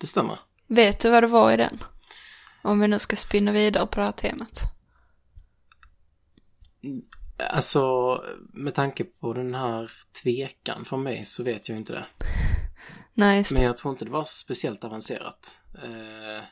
[0.00, 0.38] det stämmer.
[0.66, 1.78] Vet du vad det var i den?
[2.62, 4.62] Om vi nu ska spinna vidare på det här temat.
[7.50, 7.80] Alltså,
[8.52, 9.90] med tanke på den här
[10.22, 12.06] tvekan från mig så vet jag inte det.
[13.14, 15.58] Nej, just Men jag tror inte det var speciellt avancerat.
[15.74, 16.42] Eh,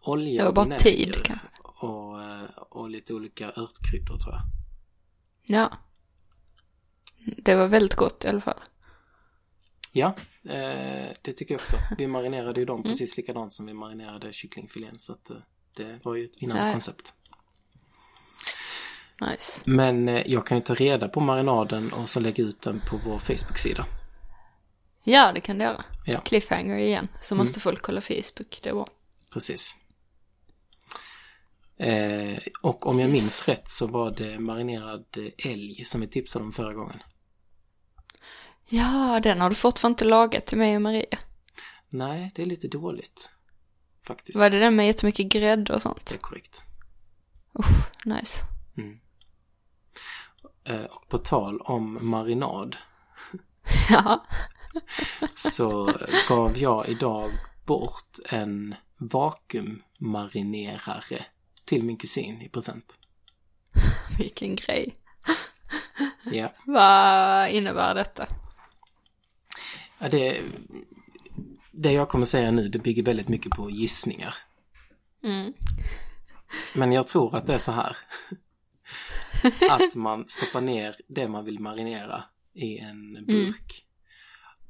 [0.00, 1.48] olja, Det var bara vinäger tid, kanske.
[2.24, 4.42] Och, eh, och lite olika örtkryddor tror jag.
[5.46, 5.72] Ja.
[7.36, 8.60] Det var väldigt gott i alla fall.
[9.92, 11.76] Ja, eh, det tycker jag också.
[11.98, 12.90] Vi marinerade ju dem Mm.
[12.90, 14.98] precis likadant som vi marinerade kycklingfilén.
[14.98, 15.36] Så att eh,
[15.76, 17.14] det var ju ett vinnande koncept.
[19.20, 19.70] Nice.
[19.70, 23.18] Men jag kan ju ta reda på marinaden och så lägga ut den på vår
[23.18, 23.86] Facebook-sida.
[25.04, 25.84] Ja, det kan det göra.
[26.04, 26.12] Ja.
[26.12, 26.22] Mm.
[26.24, 27.08] Cliffhanger igen.
[27.20, 28.60] Så måste folk kolla Facebook.
[28.62, 28.88] Det var.
[29.30, 29.76] Precis.
[31.76, 36.44] Eh, och om jag minns rätt så var det marinerad eh, älg som vi tipsade
[36.44, 36.98] om förra gången.
[38.68, 41.18] Ja, den har du fortfarande inte lagat till mig och Maria.
[41.88, 43.30] Nej, det är lite dåligt.
[44.06, 44.38] Faktiskt.
[44.38, 46.10] Var det den med jättemycket grädde och Det sånt?
[46.14, 46.64] är korrekt.
[47.58, 48.44] Usch, nice.
[50.64, 52.76] Eh, och på tal om marinad
[53.90, 54.26] Ja.
[55.34, 55.92] så
[56.28, 57.30] gav jag idag
[57.66, 61.24] bort en vakuummarinerare
[61.64, 62.98] till min kusin i present.
[64.18, 64.96] Vilken grej.
[66.32, 68.26] Ja, Vad innebär detta?
[69.98, 70.42] ja det,
[71.70, 74.34] det jag kommer säga nu det bygger väldigt mycket på gissningar.
[75.22, 75.52] Mm.
[76.74, 77.96] Men jag tror att det är så här.
[79.70, 83.84] Att man stoppar ner det man vill marinera i en burk.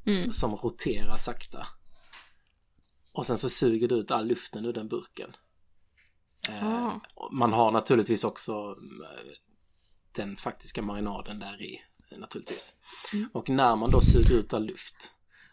[0.07, 0.33] Mm.
[0.33, 1.66] Som roterar sakta.
[3.12, 5.37] Och sen så suger du ut all luften ur den burken.
[6.48, 7.00] Eh, Ah.
[7.33, 9.33] Man har naturligtvis också eh,
[10.12, 12.74] den faktiska marinaden där i eh, naturligtvis.
[13.12, 13.28] Mm.
[13.33, 15.11] Och när man då suger ut all luft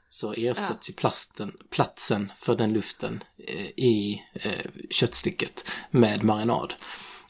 [0.09, 6.73] så ersätts ju plasten, platsen för den luften eh, i eh, köttstycket med marinad.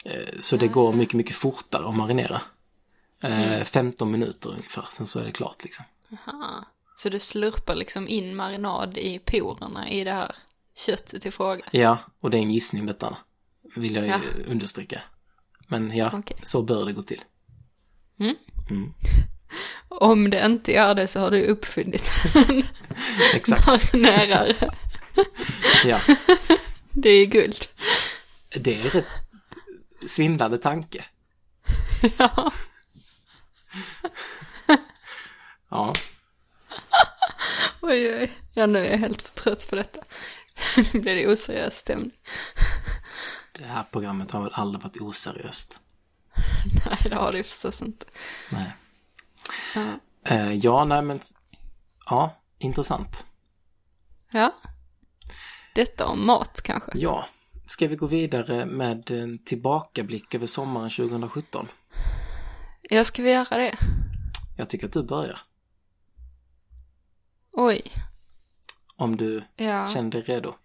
[0.05, 2.41] Eh, så det går mycket, mycket fortare att marinera.
[3.23, 5.85] Eh, 15 minuter ungefär, sen så är det klart liksom.
[6.11, 6.65] Aha.
[6.95, 10.35] Så du slurpar liksom in marinad i porerna i det här
[10.75, 11.65] köttet i fråga?
[11.71, 13.17] Ja, och det är en gissning detta,
[13.75, 14.19] vill jag ju Ja.
[14.47, 15.01] understryka.
[15.67, 16.37] Men ja, Okej.
[16.43, 17.21] så bör det gå till.
[19.87, 22.63] Om det inte gör det så har du uppfunnit en
[23.35, 23.93] Exakt,
[25.85, 25.99] ja.
[26.91, 27.65] Det är guld.
[28.55, 29.05] Det är rätt
[30.07, 31.05] svindlande tanke.
[32.17, 32.51] Ja.
[35.69, 35.93] Ja,
[37.81, 38.31] Oj, oj.
[38.53, 39.99] Ja, nu är jag helt för trött på detta.
[40.93, 42.11] Nu blir det oseriös stämning.
[43.61, 45.79] Det här programmet har väl aldrig varit oseriöst.
[46.85, 48.05] Nej, det har det förstås inte.
[48.51, 48.71] Nej.
[49.75, 49.99] Ja.
[50.25, 51.19] Eh, ja, nej men,
[52.05, 53.25] ja, intressant.
[54.31, 54.53] ja.
[55.75, 56.91] Detta om mat kanske?
[56.95, 57.25] Ja,
[57.65, 61.67] ska vi gå vidare med en tillbakablick över sommaren 2017?
[62.81, 63.75] Ja, ska vi göra det?
[64.57, 65.39] Jag tycker att du börjar.
[67.51, 67.81] Oj.
[68.95, 69.89] Om du Ja.
[69.93, 70.55] känner dig redo.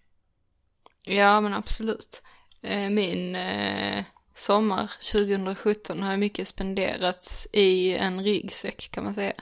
[1.02, 2.22] Ja, men absolut.
[2.66, 9.32] Eh, Min eh, sommar 2017 har mycket spenderats i en ryggsäck kan man säga.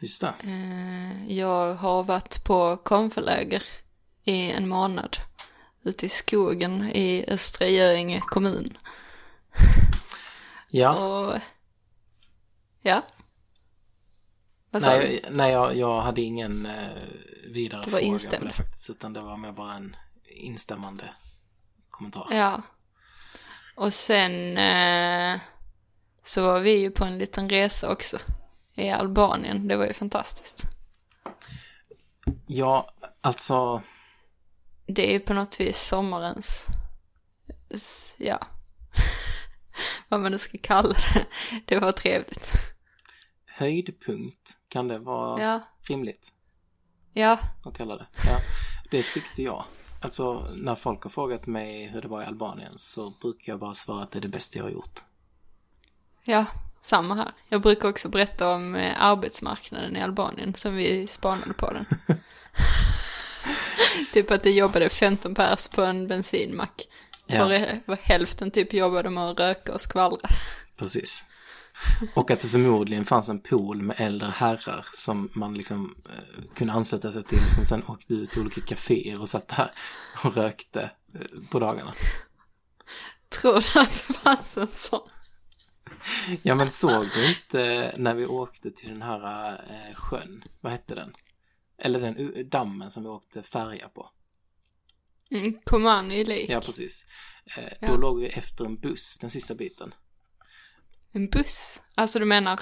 [0.00, 0.34] Just det.
[0.44, 3.62] Eh, Jag har varit på konferläger
[4.24, 5.16] i en månad
[5.82, 8.78] ute i skogen i Östra Göinge kommun.
[10.70, 11.40] Ja, Och...
[12.82, 13.02] Ja.
[14.70, 14.98] Vad sa du?
[14.98, 16.68] nej, nej jag, jag hade ingen
[17.52, 18.42] vidare Du var fråga instämd.
[18.42, 19.96] på det faktiskt, utan det var mer bara en
[20.28, 21.04] instämmande
[21.96, 22.28] kommentar.
[22.30, 22.62] Ja.
[23.74, 25.40] Och sen eh,
[26.22, 28.18] så var vi ju på en liten resa också
[28.74, 29.68] i Albanien.
[29.68, 30.62] Det var ju fantastiskt.
[32.46, 33.82] Ja, alltså,
[34.86, 36.66] Det är ju på något vis sommarens,
[38.18, 38.38] ja,
[40.08, 41.26] vad man nu ska kalla det.
[41.64, 42.52] Det var trevligt.
[43.46, 46.32] höjdpunkt, kan det vara Ja, rimligt
[47.12, 48.06] ja, att kalla det?
[48.26, 48.38] Ja,
[48.90, 49.64] det tyckte jag.
[50.00, 53.74] Alltså, när folk har frågat mig hur det var i Albanien så brukar jag bara
[53.74, 55.00] svara att det är det bästa jag har gjort.
[56.24, 56.46] ja,
[56.80, 57.32] samma här.
[57.48, 61.86] Jag brukar också berätta om eh, arbetsmarknaden i Albanien som vi spanade på den.
[64.12, 66.82] typ att det jobbade 15 pers på en bensinmack.
[67.26, 67.46] Ja.
[67.84, 70.28] Var hälften typ jobbade med att röka och skvallra.
[70.76, 71.24] Precis.
[72.14, 76.72] Och att det förmodligen fanns en pool med äldre herrar som man liksom eh, kunde
[76.72, 79.70] ansluta sig till som sen åkte ut till olika kaféer och satt där
[80.24, 81.94] och rökte eh, på dagarna.
[83.28, 85.08] Tror du att det fanns en sån?
[86.42, 90.94] Ja men såg du inte när vi åkte till den här eh, sjön, vad hette
[90.94, 91.14] den?
[91.78, 94.10] Eller den dammen som vi åkte färja på.
[95.30, 96.52] Mm, Komani Lake.
[96.52, 97.06] Ja precis.
[97.56, 97.88] Eh, Ja.
[97.88, 99.94] Då låg vi efter en buss den sista biten.
[101.16, 101.82] En buss?
[101.94, 102.60] Alltså du menar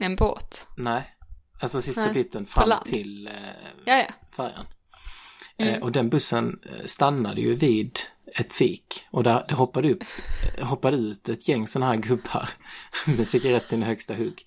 [0.00, 0.68] en båt?
[0.76, 1.14] Nej,
[1.60, 3.32] alltså sista Nej, biten fram till eh,
[3.84, 4.06] Ja, ja.
[4.36, 4.66] färjan.
[5.56, 5.74] Mm.
[5.74, 7.98] Eh, och den bussen eh, stannade ju vid
[8.36, 10.04] ett fik och där det hoppade, upp,
[10.58, 12.50] eh, hoppade ut ett gäng sådana här gubbar
[13.06, 14.46] med cigaretten i högsta hugg.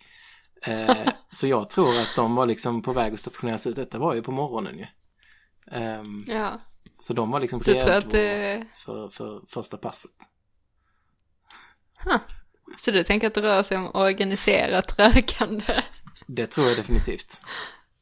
[0.62, 3.76] Eh, så jag tror att de var liksom på väg att stationeras ut.
[3.76, 4.86] Detta var ju på morgonen ju.
[5.72, 6.62] Ehm, ja.
[7.00, 8.12] så de var liksom redo att
[8.78, 10.12] för, för första passet.
[12.06, 12.18] Huh.
[12.78, 15.82] Så du tänker att det rör sig om organiserat rökande?
[16.28, 17.42] Det tror jag definitivt.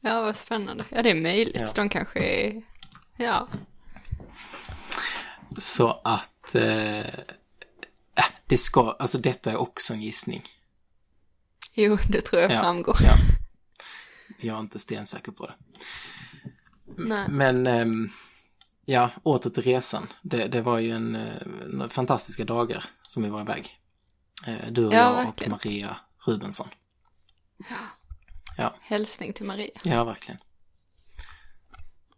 [0.00, 0.84] Ja, vad spännande.
[0.90, 1.60] Ja, det är möjligt.
[1.60, 1.72] Ja.
[1.76, 2.62] De kanske är...
[3.16, 3.48] Ja.
[5.58, 7.04] Så att eh, äh,
[8.46, 10.42] det ska, alltså detta är också en gissning.
[11.74, 12.96] Jo, det tror jag Ja, framgår.
[13.00, 13.14] Ja.
[14.40, 15.54] Jag är inte stensäker på det.
[16.96, 17.26] Nej.
[17.28, 18.10] Men ehm,
[18.84, 20.06] ja, åter till resan.
[20.22, 23.81] Det, det var ju en, eh, några fantastiska dagar som vi var iväg.
[24.46, 25.52] Eh, Du och Ja, jag verkligen.
[25.52, 26.68] och Maria Rubensson.
[28.80, 29.70] Hälsning till Maria.
[29.84, 30.40] Ja, verkligen.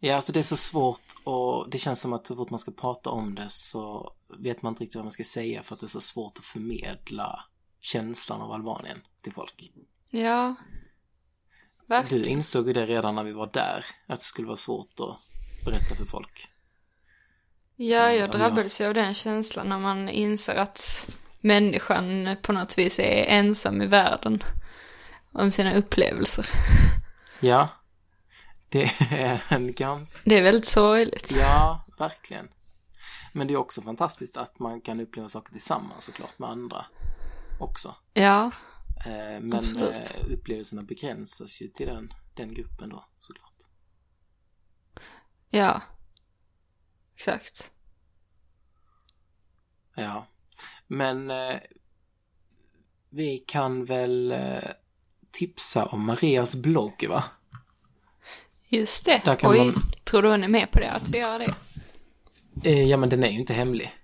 [0.01, 2.71] Ja, alltså det är så svårt och det känns som att så fort man ska
[2.71, 5.87] prata om det så vet man inte riktigt vad man ska säga för att det
[5.87, 7.45] är så svårt att förmedla
[7.81, 9.71] känslan av Albanien till folk.
[10.11, 10.55] Ja.
[11.81, 12.29] Du Verkligen.
[12.29, 15.19] insåg ju det redan när vi var där, att det skulle vara svårt att
[15.65, 16.49] berätta för folk.
[17.77, 21.11] Ja, Ja, jag drabbades ju av den känslan när man inser att
[21.45, 24.43] människan på något vis är ensam i världen
[25.33, 26.47] om sina upplevelser.
[27.41, 27.69] Ja,
[28.69, 30.31] det är en ganska...
[30.31, 31.33] Det är väldigt sorgligt.
[31.39, 32.49] Ja, verkligen.
[33.33, 36.87] Men det är också fantastiskt att man kan uppleva saker tillsammans såklart med andra
[37.61, 37.95] också.
[38.13, 38.51] Ja,
[39.07, 40.15] Eh, Men Absolut.
[40.21, 43.55] eh, upplevelserna begränsas ju till den, den gruppen då såklart.
[45.51, 45.83] ja.
[47.15, 47.73] Exakt.
[49.95, 50.27] Ja,
[50.87, 51.57] men eh,
[53.11, 54.70] vi kan väl eh,
[55.33, 57.25] tipsa om Marias blogg va?
[58.68, 59.20] Just det.
[59.25, 60.90] Där kan Oj, man- tror du hon är med på det?
[60.90, 61.55] Att vi gör det?
[62.70, 63.94] Eh, ja, men den är ju inte hemlig.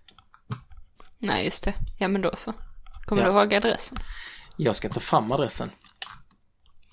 [1.18, 1.74] Nej, just det.
[1.98, 2.52] Ja, men då så.
[3.06, 3.28] Kommer Ja.
[3.28, 3.98] du ihåg adressen?
[4.56, 5.70] Jag ska ta fram adressen.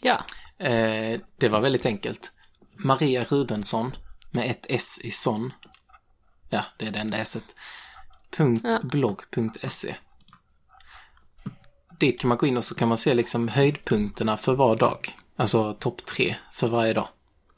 [0.01, 0.23] Ja.
[0.65, 2.31] Eh, det var väldigt enkelt.
[2.75, 3.95] Maria Rubensson
[4.31, 5.53] med ett S i son.
[6.49, 7.55] Ja, det är det enda S-et.
[8.83, 9.95] Blogg.se.
[11.99, 15.17] Dit kan man gå in och så kan man se liksom höjdpunkterna för var dag.
[15.35, 17.07] Alltså topp tre för varje dag.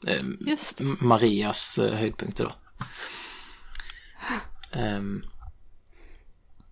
[0.06, 0.84] Eh, Just det.
[0.84, 2.52] Marias eh, höjdpunkter då.
[4.72, 5.22] Ehm,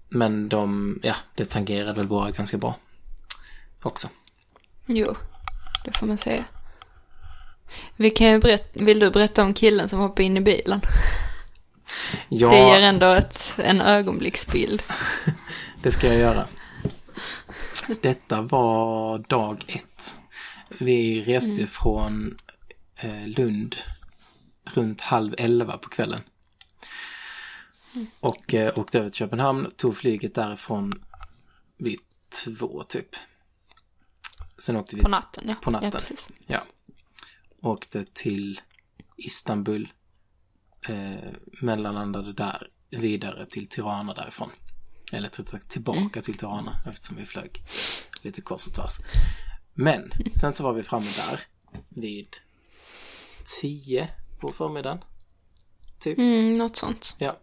[0.09, 2.79] men de, ja, det tangerar väl våra ganska bra.
[3.83, 4.09] Också.
[4.87, 5.15] Jo,
[5.85, 6.45] det får man säga.
[7.97, 10.81] Vi kan ju berätta, vill du berätta om killen som hoppade in i bilen?
[12.29, 14.83] Ja, Det ger ändå ett, en ögonblicksbild.
[15.83, 16.49] Det ska jag göra.
[18.03, 20.17] Detta var dag ett.
[20.79, 21.67] Vi reste Mm.
[21.67, 22.39] från
[22.97, 23.77] eh, Lund
[24.65, 26.21] runt halv elva på kvällen.
[27.95, 28.07] Mm.
[28.21, 30.93] Och eh, åkte över till Köpenhamn, tog flyget därifrån
[31.79, 31.99] vid
[32.45, 33.09] två typ.
[34.59, 35.55] Sen åkte vi På natten, ja.
[35.63, 35.87] På natten.
[35.87, 36.29] Ja, precis.
[36.47, 36.65] Ja.
[37.63, 38.61] Åkte till
[39.17, 39.93] Istanbul.
[40.89, 44.51] Eh, mellanlandade där vidare till Tirana därifrån.
[45.13, 45.29] Eller
[45.69, 47.63] tillbaka till Tirana eftersom vi flög
[48.23, 48.99] lite kors och tvärs.
[49.75, 51.41] Men sen så var vi framme där
[51.89, 52.37] vid
[53.61, 54.11] 10
[54.41, 54.99] på förmiddagen.
[55.99, 56.19] Typ.
[56.19, 57.17] Mm, något sånt.
[57.19, 57.39] Ja.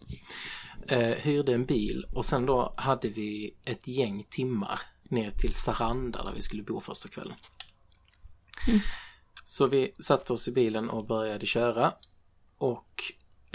[0.87, 6.23] Eh, hyrde en bil och sen då hade vi ett gäng timmar ner till Saranda
[6.23, 7.37] där vi skulle bo första kvällen.
[9.45, 11.93] Så vi satte oss i bilen och började köra.
[12.57, 13.03] Och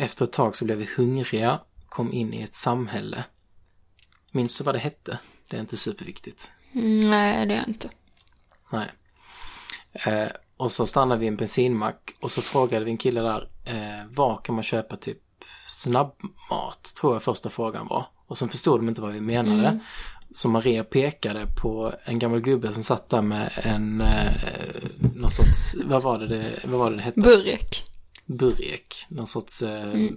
[0.00, 3.24] efter ett tag så blev vi hungriga, kom in i ett samhälle.
[4.32, 5.18] Minns du vad det hette?
[5.48, 6.50] Det är inte superviktigt.
[6.72, 7.90] Mm, nej, det är inte.
[8.70, 8.90] Nej.
[9.92, 13.48] Eh, och så stannade vi i en bensinmack och så frågade vi en kille där,
[13.64, 15.18] eh, var kan man köpa typ
[15.68, 16.94] snabbmat?
[17.00, 18.06] Tror jag första frågan var.
[18.26, 19.80] Och så förstod de inte vad vi menade.
[20.34, 24.32] Så Maria pekade på en gammal gubbe som satt där med en, eh,
[25.14, 27.20] någon sorts, vad var det det, vad var det, det hette?
[27.20, 27.89] Burek.
[28.30, 29.06] Burek.
[29.08, 30.08] Någon sorts eh,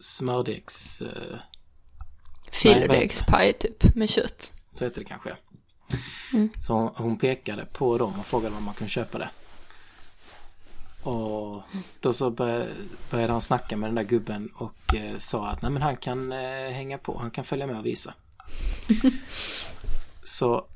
[0.00, 1.38] smördegs, eh,
[2.52, 4.52] Filodegspaj typ, med kött.
[4.68, 5.36] så heter det kanske.
[6.56, 9.28] Så hon pekade på dem och frågade om man kunde köpa det.
[11.02, 11.62] Och
[12.00, 12.68] då så började,
[13.10, 16.32] började han snacka med den där gubben och eh, sa att nej men han kan
[16.32, 18.14] eh, hänga på, han kan följa med och visa.
[20.22, 20.66] så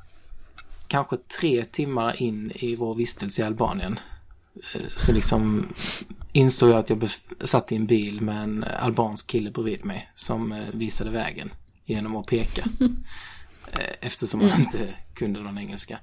[0.89, 3.99] kanske tre timmar in i vår vistelse i Albanien
[4.75, 5.69] eh, så liksom
[6.33, 7.11] insåg jag att jag
[7.49, 11.51] satt i en bil med en albansk kille bredvid mig som eh, visade vägen
[11.85, 12.65] genom att peka.
[13.73, 15.99] Eh, Eftersom han inte kunde någon engelska.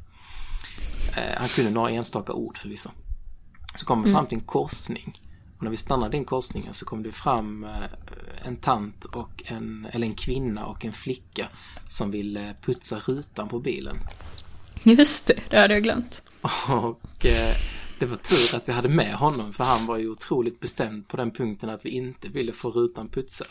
[1.18, 2.90] Eh, Han kunde några enstaka ord förvisso.
[3.76, 5.16] Så kom vi fram till en korsning.
[5.58, 7.70] Och när vi stannade i korsningen så kom det fram eh,
[8.46, 11.48] en tant och en, eller en kvinna och en flicka
[11.88, 13.98] som ville putsa rutan på bilen.
[14.84, 16.24] Just det, det hade jag glömt.
[16.68, 17.56] Och eh,
[18.00, 21.18] det var tur att vi hade med honom för han var ju otroligt bestämd på
[21.18, 23.48] den punkten att vi inte ville få rutan putsad.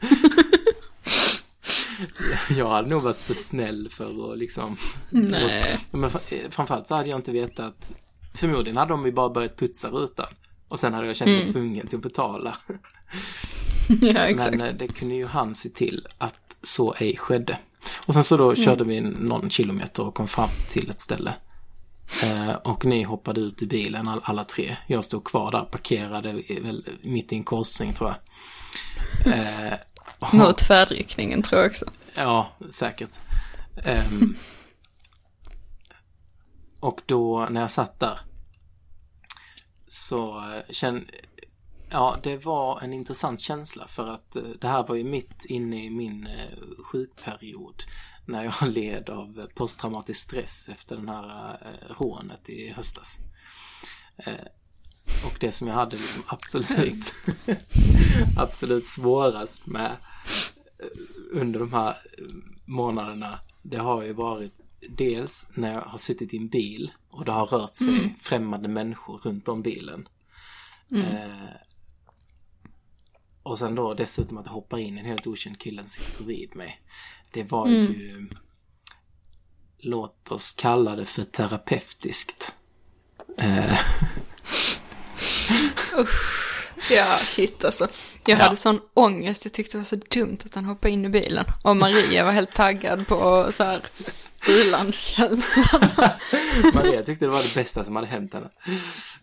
[2.56, 4.76] Jag hade nog varit för snäll för att liksom...
[5.10, 5.78] Nej.
[5.90, 6.10] Men eh,
[6.50, 7.92] framförallt så hade jag inte vetat.
[8.34, 10.26] Förmodligen hade de ju bara börjat putsa rutan.
[10.68, 12.56] Och sen hade jag känt mig tvungen till att betala.
[14.00, 14.56] ja, exakt.
[14.56, 17.58] Men eh, det kunde ju han se till att så ej skedde.
[18.06, 21.34] Och sen så då körde vi någon kilometer och kom fram till ett ställe.
[22.24, 24.76] Eh, och ni hoppade ut i bilen all, alla tre.
[24.86, 26.42] Jag stod kvar där, parkerade
[27.02, 28.14] mitt i en korsning tror
[29.24, 29.34] jag.
[29.38, 29.72] Eh,
[30.18, 31.86] och- Mot färdriktningen tror jag också.
[32.14, 33.18] Ja, säkert.
[33.84, 34.36] Ehm,
[36.80, 38.20] och då när jag satt där
[39.86, 41.06] så eh, kände
[41.94, 45.84] Ja, det var en intressant känsla för att eh, det här var ju mitt inne
[45.84, 47.82] i min eh, sjukperiod
[48.26, 53.18] när jag led av posttraumatisk stress efter den här eh, rånet i höstas.
[55.26, 57.12] Och det som jag hade liksom absolut
[58.38, 59.96] absolut svårast med
[61.32, 61.96] under de här
[62.64, 64.54] månaderna det har ju varit
[64.88, 69.18] dels när jag har suttit i en bil och det har rört sig främmande människor
[69.18, 70.08] runt om bilen.
[70.90, 71.56] Eh,
[73.44, 76.56] och sen då dessutom att det hoppar in en helt okänd kille som sitter bredvid
[76.56, 76.80] mig.
[77.32, 78.28] Det var ju,
[79.78, 82.54] låt oss kalla det för terapeutiskt.
[83.38, 83.78] Eh,
[86.90, 87.88] Ja, shit alltså.
[88.26, 88.42] Jag Ja.
[88.44, 91.44] hade sån ångest, jag tyckte det var så dumt att han hoppade in i bilen.
[91.62, 93.80] Och Maria var helt taggad på så här
[94.48, 95.90] u-landskänslan.
[96.74, 98.50] Maria tyckte det var det bästa som hade hänt henne.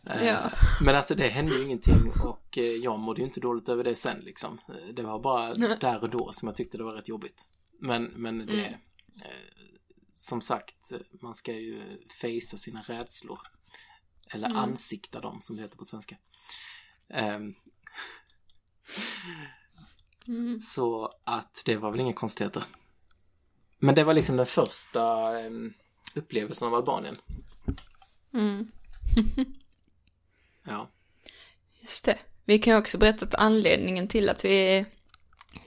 [0.09, 0.51] Eh, Ja.
[0.81, 3.95] Men alltså det hände ju ingenting och eh, jag mådde ju inte dåligt över det
[3.95, 4.59] sen liksom.
[4.69, 7.47] Eh, Det var bara där och då som jag tyckte det var rätt jobbigt.
[7.79, 9.31] Men, men det, eh,
[10.13, 10.91] som sagt,
[11.21, 11.81] man ska ju
[12.21, 13.39] fejsa sina rädslor.
[14.33, 16.17] Eller ansikta dem som det heter på svenska.
[17.13, 17.53] Ehm,
[20.27, 20.59] Mm.
[20.59, 22.63] Så att det var väl inga konstigheter.
[23.83, 25.01] Men det var liksom den första
[25.39, 25.73] ehm,
[26.15, 27.17] upplevelsen av Albanien.
[28.33, 28.71] Mm.
[30.63, 30.89] Ja.
[31.81, 32.17] Just det.
[32.45, 34.85] Vi kan också berätta att anledningen till att vi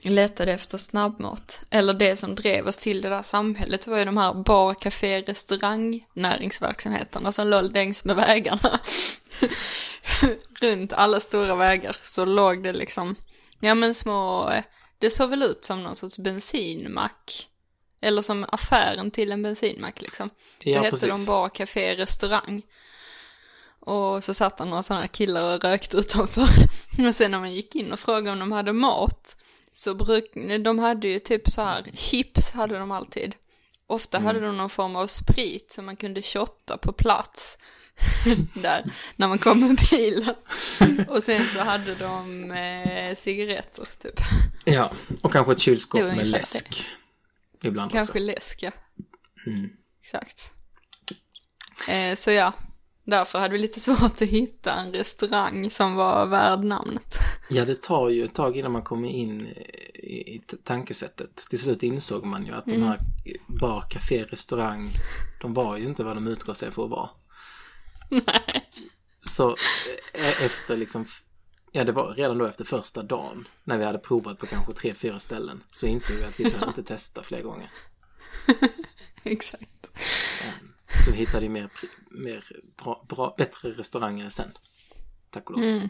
[0.01, 4.17] letade efter snabbmat, eller det som drev oss till det där samhället var ju de
[4.17, 8.79] här bar, café, restaurang näringsverksamheterna som låg längs med vägarna.
[10.61, 13.15] Runt alla stora vägar så låg det liksom,
[13.59, 14.63] ja men små, eh,
[14.99, 17.49] det såg väl ut som någon sorts bensinmack.
[18.01, 20.29] Eller som affären till en bensinmack liksom.
[20.29, 21.09] Så Ja, hette precis.
[21.09, 22.61] de bar, café, restaurang.
[23.79, 26.47] Och så satt han några sådana killar och rökte utanför.
[27.07, 29.37] Och sen när man gick in och frågade om de hade mat,
[29.73, 30.25] så bruk,
[30.63, 33.35] de hade ju typ så här, chips hade de alltid.
[33.87, 37.57] Ofta hade de någon form av sprit som man kunde shotta på plats.
[38.53, 40.35] Där, när man kom med bilen.
[41.09, 44.19] Och sen så hade de eh, cigaretter typ.
[44.65, 44.91] Ja,
[45.21, 46.85] och kanske ett kylskåp Det med läsk.
[47.63, 48.23] Ibland Kanske också.
[48.23, 48.71] läsk, ja.
[49.47, 49.69] Mm.
[50.01, 50.51] Exakt.
[51.87, 52.53] Eh, så ja,
[53.05, 57.17] därför hade vi lite svårt att hitta en restaurang som var värd namnet.
[57.49, 59.41] Ja, det tar ju ett tag innan man kommer in
[59.93, 61.35] i, i tankesättet.
[61.49, 62.99] Till slut insåg man ju att de här
[63.47, 64.87] bar, café, restaurang,
[65.41, 67.09] de var ju inte vad de utgav sig för att vara.
[68.09, 68.69] Nej.
[69.19, 69.49] Så
[70.13, 71.05] eh, efter liksom,
[71.75, 74.93] ja det var redan då efter första dagen, när vi hade provat på kanske tre,
[74.93, 77.71] fyra ställen, så insåg vi att vi behöver inte testa fler gånger.
[79.23, 79.89] Exakt.
[81.05, 81.69] Så vi hittade ju mer,
[82.11, 82.45] mer
[82.83, 84.51] bra, bra, bättre restauranger sen.
[85.29, 85.63] Tack och lov.
[85.65, 85.89] Mm.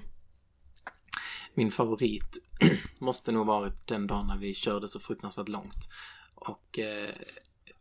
[1.54, 2.38] Min favorit
[3.00, 5.90] måste nog varit den dagen när vi körde så fruktansvärt långt.
[6.36, 7.16] Och eh,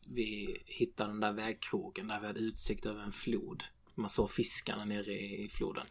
[0.08, 3.64] vi hittade den där vägkrogen där vi hade utsikt över en flod.
[3.94, 5.86] Man såg fiskarna nere i floden.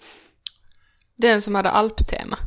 [1.16, 2.38] Den som hade alptema.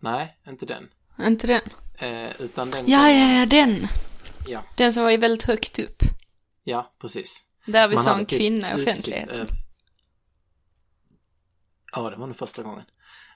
[0.00, 0.88] Nej, inte den.
[1.20, 1.62] Inte den?
[1.98, 3.86] Eh, utan den Ja, ja, ja, den.
[4.46, 4.64] ja.
[4.76, 6.02] Den som var ju väldigt högt upp.
[6.64, 7.44] Ja, precis.
[7.66, 9.40] Där vi Man såg en typ kvinna i utsikt offentligheten.
[9.40, 9.56] över-
[11.92, 12.84] Ja, det var nog första gången.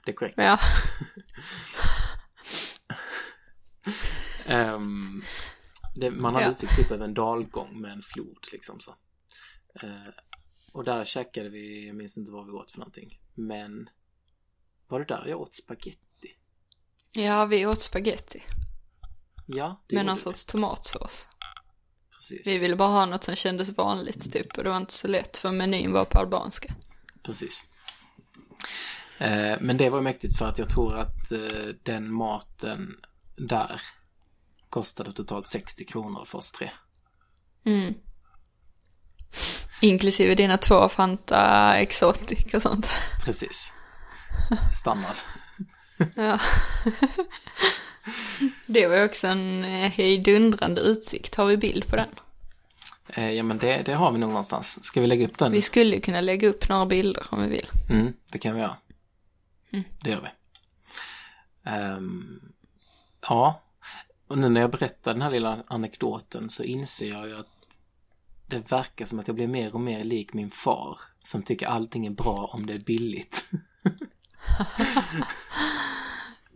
[0.05, 0.35] Det är korrekt.
[0.37, 0.59] Ja.
[4.45, 5.21] Ehm,
[5.95, 6.51] det, man hade Ja.
[6.51, 8.95] utsikt typ över en dalgång med en flod liksom så.
[9.83, 10.09] Eh,
[10.73, 13.19] och där käkade vi, jag minns inte vad vi åt för någonting.
[13.35, 13.89] Men
[14.91, 15.97] var det där jag åt spaghetti?
[17.11, 18.43] ja, vi åt spaghetti.
[19.45, 21.27] Ja, det Med någon sorts tomatsås.
[22.11, 22.47] Precis.
[22.47, 24.57] Vi ville bara ha något som kändes vanligt typ.
[24.57, 26.73] Och det var inte så lätt för menyn var på albanska.
[27.23, 27.65] Precis.
[29.17, 31.39] Eh, men det var mäktigt för att jag tror att eh,
[31.83, 32.95] den maten
[33.37, 33.81] där
[34.69, 36.71] kostade totalt 60 kronor för oss tre.
[37.65, 37.93] Mm.
[39.81, 42.89] Inklusive dina två Fanta Exotic och sånt.
[43.25, 43.73] Precis.
[44.75, 45.15] Standard.
[46.15, 46.39] Ja.
[48.65, 51.35] Det var ju också en eh, hejdundrande utsikt.
[51.35, 52.09] Har vi bild på den?
[53.07, 54.83] Eh, ja men det, det har vi nog någonstans.
[54.83, 55.51] Ska vi lägga upp den?
[55.51, 57.69] Vi skulle kunna lägga upp några bilder om vi vill.
[57.89, 58.77] Mm, det kan vi göra.
[59.71, 59.85] Mm.
[59.99, 60.29] Det gör vi.
[61.69, 62.41] Ehm,
[63.21, 63.61] ja,
[64.27, 67.47] och nu när jag berättar den här lilla anekdoten så inser jag ju att
[68.47, 72.05] det verkar som att jag blir mer och mer lik min far som tycker allting
[72.05, 73.49] är bra om det är billigt.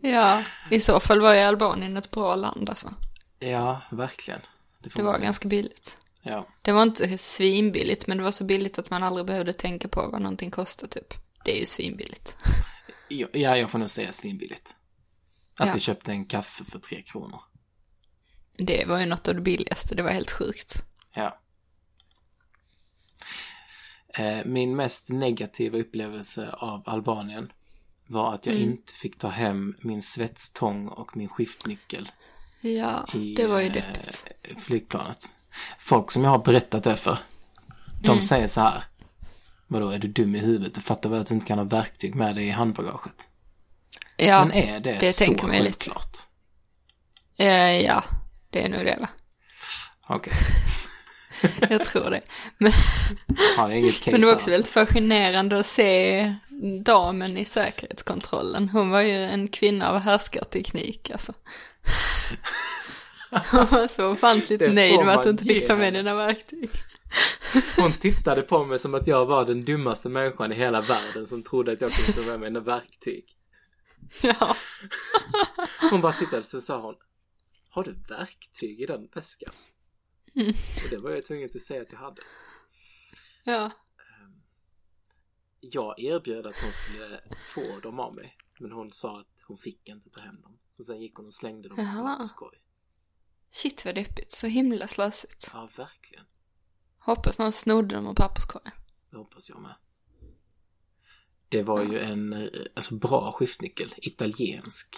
[0.00, 2.94] Ja, i så fall var ju Albanien ett bra land alltså.
[3.38, 4.40] ja, verkligen.
[4.82, 5.98] Det man var ganska billigt.
[6.22, 9.88] Ja, Det var inte svinbilligt, men det var så billigt att man aldrig behövde tänka
[9.88, 11.14] på vad någonting kostar typ.
[11.44, 12.36] Det är ju svinbilligt.
[13.08, 14.76] ja, ja, jag får nog säga svinbilligt.
[15.56, 15.78] Att Ja.
[15.78, 17.40] köpte en kaffe för tre kronor.
[18.58, 20.84] Det var ju något av det billigaste, det var helt sjukt.
[21.14, 21.38] Ja.
[24.08, 27.52] Eh, Min mest negativa upplevelse av Albanien
[28.06, 28.68] var att jag Mm.
[28.68, 32.08] inte fick ta hem min svetstång och min skiftnyckel
[32.60, 34.26] Ja, i det var ju eh, deppigt.
[34.64, 35.30] flygplanet.
[35.78, 37.18] Folk som jag har berättat det för,
[38.02, 38.22] de Mm.
[38.22, 38.84] säger så här.
[39.66, 40.74] Vadå, är du dum i huvudet?
[40.74, 43.28] Du fattar väl att du inte kan ha verktyg med dig i handbagaget?
[44.16, 45.62] Ja, Men är det, det så tänker ju lite.
[45.64, 46.16] självklart?
[47.38, 48.04] eh, ja,
[48.50, 49.08] det är nog det va?
[50.08, 50.32] Okej,
[51.70, 52.20] Jag tror det.
[52.58, 52.72] Men,
[53.58, 54.50] har inget case men det var också alltså.
[54.50, 56.34] väldigt fascinerande att se
[56.84, 58.68] damen i säkerhetskontrollen.
[58.68, 61.32] Hon var ju en kvinna av härskarteknik alltså.
[63.50, 66.70] Hon var så ofantligt nöjd med att du inte fick ta med dina verktyg.
[67.76, 71.42] Hon tittade på mig som att jag var den dummaste människan i hela världen som
[71.42, 73.24] trodde att jag kunde ta med mina verktyg.
[74.22, 74.56] Ja,
[75.90, 76.94] Hon bara tittade så sa hon
[77.70, 79.52] Har du verktyg i den väskan?
[80.34, 80.48] Mm.
[80.84, 82.20] Och det var jag tvungen att säga att jag hade.
[83.44, 83.70] ja.
[85.72, 87.20] Jag erbjöd att hon skulle
[87.54, 88.36] få dem av mig.
[88.58, 90.58] Men hon sa att hon fick inte ta hem dem.
[90.66, 91.98] Så sen gick hon och slängde dem Jaha.
[91.98, 92.58] en papperskorg.
[93.50, 95.50] Shit vad deppigt, så himla slösigt.
[95.52, 96.24] Ja, verkligen.
[96.98, 98.72] Hoppas någon snodde dem ur papperskorgen.
[99.10, 99.74] Det hoppas jag med.
[101.48, 103.94] Det var ju en alltså, bra skiftnyckel.
[103.96, 104.96] Italiensk.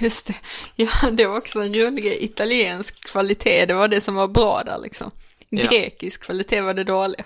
[0.00, 0.36] Just det.
[0.76, 3.66] Ja, det var också en rolig italiensk kvalitet.
[3.66, 5.10] Det var det som var bra där liksom.
[5.48, 5.68] Ja.
[5.68, 7.24] Grekisk kvalitet var det dåliga.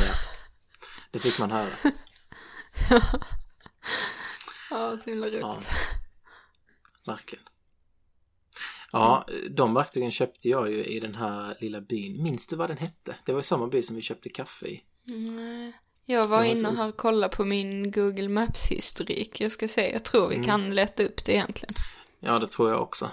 [0.00, 0.25] Ja.
[1.16, 1.68] Det fick man höra.
[4.70, 5.40] Ja, så himla roligt.
[5.40, 5.58] Ja.
[7.06, 7.44] Verkligen.
[8.92, 12.22] Ja, de verktygen köpte jag ju i den här lilla byn.
[12.22, 13.16] Minns du vad den hette?
[13.26, 14.82] Det var i samma by som vi köpte kaffe i.
[15.08, 15.72] Mm,
[16.06, 19.40] Jag var var inne så- och kollade på min Google Maps-historik.
[19.40, 20.46] Jag ska se, jag tror vi Mm.
[20.46, 21.74] kan leta upp det egentligen.
[22.20, 23.10] Ja, det tror jag också.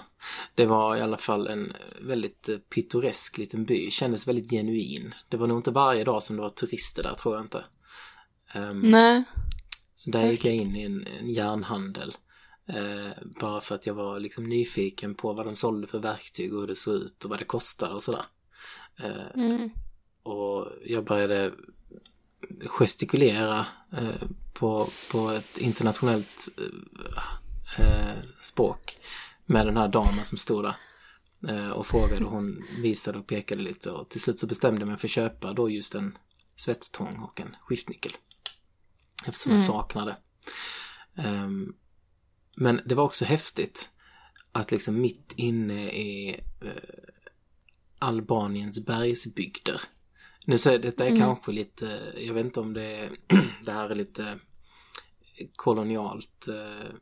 [0.54, 3.90] Det var i alla fall en väldigt eh, pittoresk liten by.
[3.90, 5.14] Kändes väldigt genuin.
[5.28, 7.64] Det var nog inte varje dag som det var turister där, tror jag inte.
[8.54, 9.22] Ehm, Nej.
[9.94, 12.16] Så där gick jag in i en, en järnhandel.
[12.66, 16.60] Eh, bara för att jag var liksom nyfiken på vad de sålde för verktyg och
[16.60, 18.24] hur det såg ut och vad det kostade och sådär.
[19.00, 19.70] Eh, Mm.
[20.22, 21.52] och jag började
[22.66, 26.48] gestikulera eh, på, på ett internationellt
[28.40, 28.96] språk
[29.46, 30.76] med den här damen som stod där.
[31.72, 34.96] Och frågade och hon visade och pekade lite och till slut så bestämde jag mig
[34.96, 36.18] för att köpa då just en
[36.56, 38.12] svetstång och en skiftnyckel.
[39.26, 39.66] Eftersom jag Mm.
[39.66, 40.16] saknade.
[41.16, 41.74] Ehm,
[42.56, 43.88] men det var också häftigt
[44.52, 46.70] att liksom mitt inne i eh,
[47.98, 49.80] Albaniens bergsbygder.
[50.46, 51.20] Nu så är detta är Mm.
[51.20, 53.10] kanske lite, jag vet inte om det är,
[53.64, 54.38] det här är lite
[55.56, 56.94] kolonialt eh,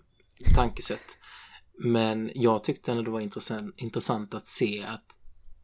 [0.55, 1.17] tankesätt.
[1.79, 5.19] Men jag tyckte ändå det var intressant, intressant att se att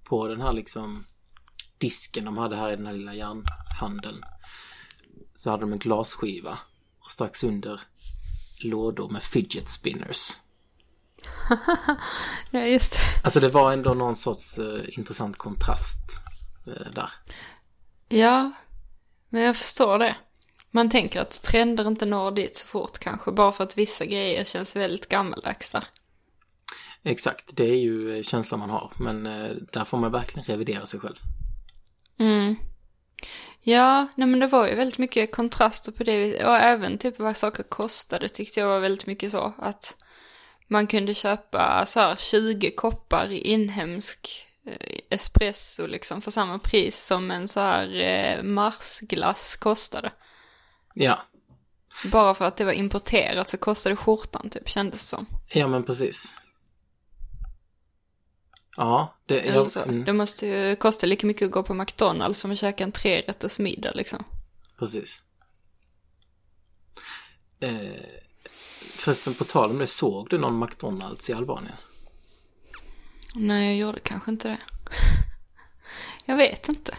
[0.05, 1.05] på den här liksom
[1.79, 4.23] disken de hade här i den här lilla järnhandeln
[5.39, 6.59] så hade de en glasskiva
[7.05, 7.81] och strax under
[8.65, 10.33] lådor med fidget spinners.
[12.51, 12.99] Ja, just det.
[13.25, 16.01] Alltså det var ändå någon sorts eh, intressant kontrast
[16.67, 17.11] eh, där.
[18.09, 18.53] Ja,
[19.29, 20.17] men jag förstår det.
[20.71, 24.45] Man tänker att trender inte når dit så fort kanske, bara för att vissa grejer
[24.45, 25.85] känns väldigt gammaldags där.
[27.03, 28.93] Exakt, det är ju eh, känslan man har.
[28.99, 31.17] Men eh, där får man verkligen revidera sig själv.
[32.19, 32.57] Mm.
[33.69, 36.45] Ja, nej men det var ju väldigt mycket kontraster på det.
[36.45, 39.53] Och även typ vad saker kostade tyckte jag var väldigt mycket så.
[39.59, 39.97] Att
[40.69, 47.31] man kunde köpa så här 20 koppar inhemsk eh, espresso liksom för samma pris som
[47.31, 50.13] en så här eh, marsglass kostade.
[50.95, 51.19] Ja,
[52.05, 55.27] Bara för att det var importerat så kostade skjortan typ kändes som.
[55.53, 56.35] ja men precis.
[58.79, 59.83] Ja, det, Eller jag, så.
[59.83, 62.93] mm, Det måste ju kosta lika mycket att gå på McDonalds som att käka en
[62.93, 64.25] trerätters middag liksom.
[64.79, 65.23] precis.
[67.61, 67.77] Eh,
[68.81, 71.75] förresten, på tal om det, såg du någon McDonalds i Albanien?
[73.35, 74.59] Nej, jag gjorde kanske inte det.
[76.27, 76.95] Jag vet inte.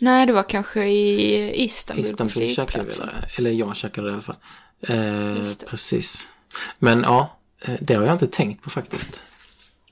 [0.00, 3.08] Nej, det var kanske i Istanbul, Istanbul på flygplatsen.
[3.36, 4.36] Eller jag käkade det i alla fall.
[4.80, 6.28] Eh, precis.
[6.78, 9.22] Men ja, eh, det har jag inte tänkt på faktiskt.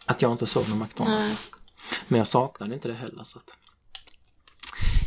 [0.07, 1.27] Att jag inte såg någon McDonalds.
[1.27, 1.37] Nej.
[2.09, 3.25] Men jag saknade inte det heller.
[3.25, 3.57] Så att...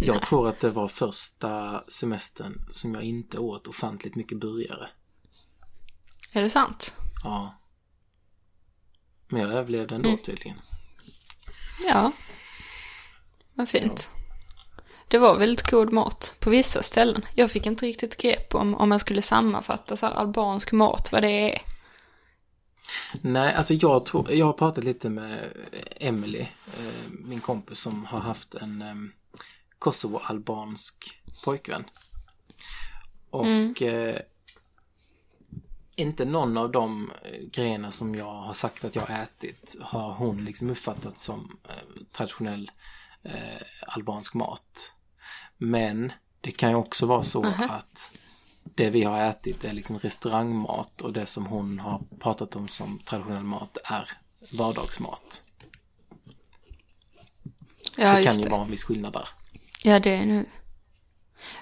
[0.01, 0.25] Jag Nej.
[0.25, 4.89] tror att det var första semestern som jag inte åt ofantligt mycket burgare.
[6.31, 6.97] Är det sant?
[7.23, 7.59] Ja.
[9.27, 10.21] Men jag överlevde ändå Mm.
[10.21, 10.57] tydligen.
[11.87, 12.11] Ja.
[13.53, 14.11] Vad fint.
[15.07, 17.25] Det var väldigt god mat på vissa ställen.
[17.35, 21.51] Jag fick inte riktigt grepp om, om man skulle sammanfatta så albansk mat, vad det
[21.51, 21.61] är.
[23.21, 25.49] Nej, alltså jag tror, jag har pratat lite med
[25.97, 28.95] Emily, eh, min kompis som har haft en eh,
[29.79, 31.83] Kosovo-albansk pojkvän.
[33.29, 33.73] Och Mm.
[33.81, 34.15] eh,
[35.95, 40.13] inte någon av de eh, grejerna som jag har sagt att jag har ätit har
[40.13, 42.71] hon liksom uppfattat som eh, traditionell
[43.23, 44.91] eh, albansk mat.
[45.57, 47.65] Men det kan ju också vara så Aha.
[47.65, 48.11] att
[48.63, 52.99] det vi har ätit är liksom restaurangmat och det som hon har pratat om som
[52.99, 54.09] traditionell mat är
[54.51, 55.43] vardagsmat.
[57.97, 58.49] Ja, det kan ju det.
[58.49, 59.29] vara en viss skillnad där.
[59.83, 60.45] Ja, det är nu.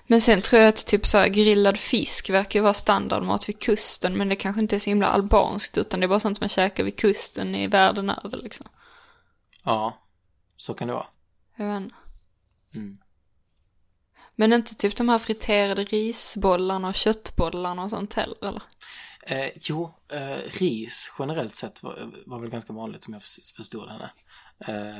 [0.08, 4.30] Men sen tror jag att typ så grillad fisk verkar vara standardmat vid kusten, men
[4.30, 7.00] det kanske inte är så himla albanskt, utan det är bara sånt man käkar vid
[7.00, 8.68] kusten i världen över liksom.
[9.64, 9.98] Ja,
[10.58, 11.08] så kan det vara.
[11.56, 11.96] Jag vet inte.
[12.76, 12.98] Mm.
[14.36, 18.62] Men inte typ de här friterade risbollarna och köttbollarna och sånt heller, eller?
[19.24, 23.90] Eh, jo, eh, ris generellt sett var, var väl ganska vanligt om jag förs- förstod
[23.90, 24.12] henne.
[24.68, 24.98] Eh,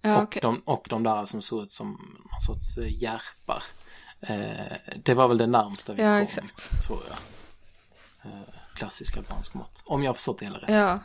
[0.00, 0.42] Ja, och, okej.
[0.42, 3.62] de, och de där som såg ut som någon sorts eh, järpar.
[4.20, 6.86] Eh, det var väl det närmsta vi Ja, kom, exakt.
[6.86, 7.18] tror jag.
[8.32, 8.40] Eh,
[8.74, 9.82] klassisk albansk mat.
[9.84, 10.70] Om jag har förstått det hela rätt.
[10.70, 11.00] Ja.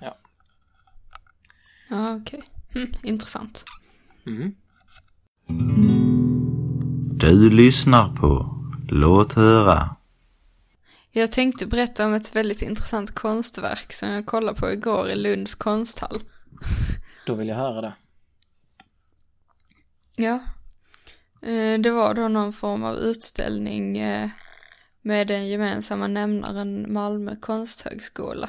[0.00, 0.16] Ja.
[1.90, 2.42] Ja, okej.
[2.74, 3.64] Hm, intressant.
[4.26, 4.54] Mm.
[7.18, 8.54] Du lyssnar på
[8.88, 9.96] Låt höra.
[11.10, 15.54] Jag tänkte berätta om ett väldigt intressant konstverk som jag kollade på igår i Lunds
[15.54, 16.20] konsthall.
[17.26, 17.94] Då vill jag höra det.
[20.16, 20.40] Ja.
[21.48, 24.30] Eh, Det var då någon form av utställning eh,
[25.02, 28.48] med den gemensamma nämnaren Malmö konsthögskola.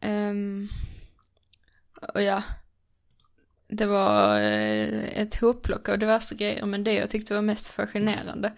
[0.00, 0.68] Ehm,
[2.14, 2.42] Och ja,
[3.72, 8.52] det var eh, ett hopplock av diverse grejer, men det jag tyckte var mest fascinerande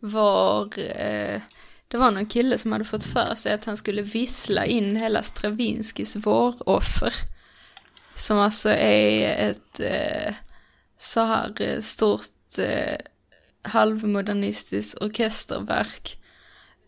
[0.00, 1.42] var eh,
[1.88, 5.22] det var någon kille som hade fått för sig att han skulle vissla in hela
[5.22, 7.14] Stravinskis våroffer.
[8.14, 10.34] Som alltså är ett eh,
[10.98, 12.96] så här eh, stort eh,
[13.62, 16.18] halvmodernistiskt orkesterverk.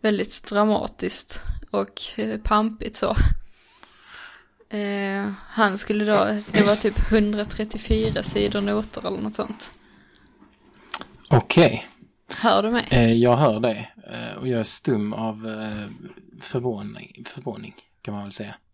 [0.03, 3.15] Väldigt dramatiskt och eh, pampigt så.
[4.69, 9.73] Eh, han skulle då, det var typ 134 sidor noter eller något sånt.
[11.29, 11.87] Okej,
[12.37, 12.87] Hör du mig?
[12.91, 13.95] eh, jag hör dig.
[14.13, 15.89] Eh, och jag är stum av eh,
[16.41, 18.55] förvåning, förvåning, kan man väl säga.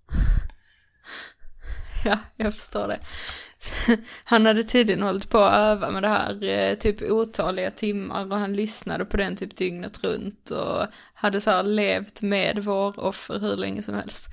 [2.05, 2.99] Ja, jag förstår det.
[4.25, 8.39] Han hade tydligen hållit på att öva med det här eh, typ otaliga timmar och
[8.39, 13.39] han lyssnade på den typ dygnet runt och hade så här levt med vår offer
[13.39, 14.29] hur länge som helst.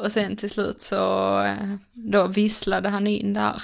[0.00, 3.62] Och sen till slut så eh, då visslade han in det här.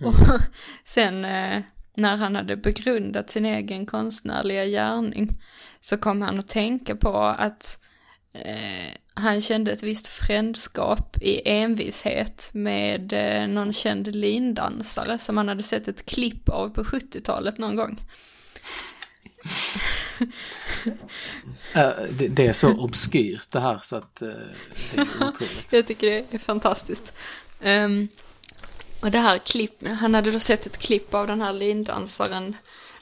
[0.04, 0.40] och
[0.84, 1.62] sen eh,
[1.96, 5.30] när han hade begrundat sin egen konstnärliga gärning
[5.80, 7.78] så kom han att tänka på att
[8.32, 15.48] eh, han kände ett visst frändskap i envishet med eh, någon känd lindansare som han
[15.48, 18.00] hade sett ett klipp av på 70-talet någon gång.
[21.72, 24.28] Eh, det, det är så obskyrt det här så att eh,
[24.94, 25.72] det är otroligt.
[25.72, 27.12] Jag tycker det är fantastiskt.
[27.60, 28.08] Ehm,
[29.00, 32.56] och det här klipp, han hade då sett ett klipp av den här lindansaren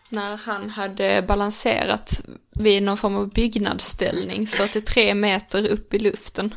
[0.09, 6.55] när han hade balanserat vid någon form av byggnadsställning 43 meter upp i luften.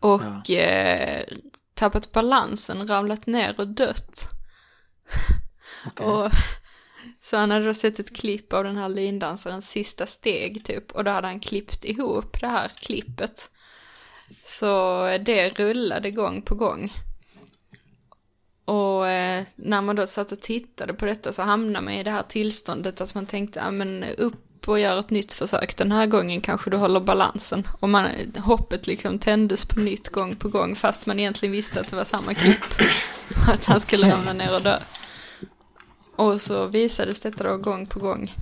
[0.00, 1.24] Och eh,
[1.74, 4.28] tappat balansen, ramlat ner och dött.
[5.86, 6.06] Okej.
[6.06, 6.30] Och,
[7.20, 11.04] så han hade då sett ett klipp av den här lindansarens sista steg typ och
[11.04, 13.50] då hade han klippt ihop det här klippet.
[14.44, 16.92] Så det rullade gång på gång.
[18.64, 22.10] Och eh, när man då satt och tittade på detta så hamnade man i det
[22.10, 25.76] här tillståndet att man tänkte, ja men upp och gör ett nytt försök.
[25.76, 27.68] Den här gången kanske du håller balansen.
[27.80, 31.88] Och man, hoppet liksom tändes på nytt gång på gång fast man egentligen visste att
[31.88, 32.64] det var samma klipp.
[33.48, 34.78] Att han skulle ramla ner och dö.
[36.16, 38.32] Och så visades detta då gång på gång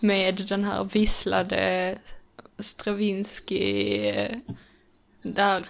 [0.00, 1.98] med den här visslade
[2.58, 4.36] Stravinsky, eh,
[5.22, 5.64] där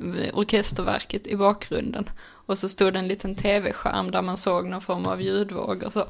[0.00, 2.10] eh, orkesterverket i bakgrunden.
[2.46, 6.08] Och så stod en liten tv-skärm där man såg någon form av ljudvåg och så.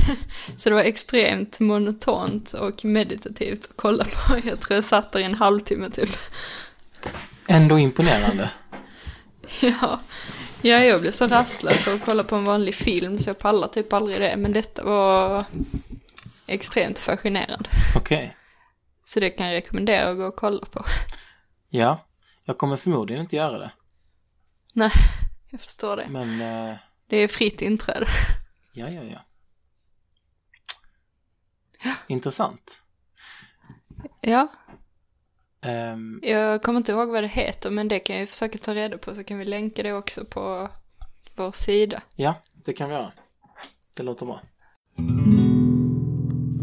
[0.56, 4.38] Så det var extremt monotont och meditativt att kolla på.
[4.48, 6.10] Jag tror jag satt där i en halvtimme typ.
[7.46, 8.50] Ändå imponerande.
[9.60, 10.00] Ja,
[10.62, 13.92] ja jag blev så rastlös och kollade på en vanlig film så jag pallar typ
[13.92, 14.36] aldrig det.
[14.36, 15.44] Men detta var
[16.46, 17.70] extremt fascinerande.
[17.96, 18.36] Okej.
[19.04, 20.84] Så det kan jag rekommendera att gå och kolla på.
[21.68, 22.06] Ja,
[22.44, 23.72] jag kommer förmodligen inte göra det.
[24.74, 24.90] Nej,
[25.50, 26.06] jag förstår det.
[26.08, 26.40] Men,
[26.70, 28.06] eh, Det är fritt inträde.
[28.72, 29.20] ja, ja, ja.
[32.06, 32.82] Intressant.
[34.20, 34.48] Ja,
[35.62, 38.74] Ehm, jag kommer inte ihåg vad det heter men det kan jag ju försöka ta
[38.74, 40.68] reda på så kan vi länka det också på
[41.36, 42.02] vår sida.
[42.16, 42.34] ja,
[42.64, 43.12] det kan vi göra.
[43.96, 44.40] Det låter bra.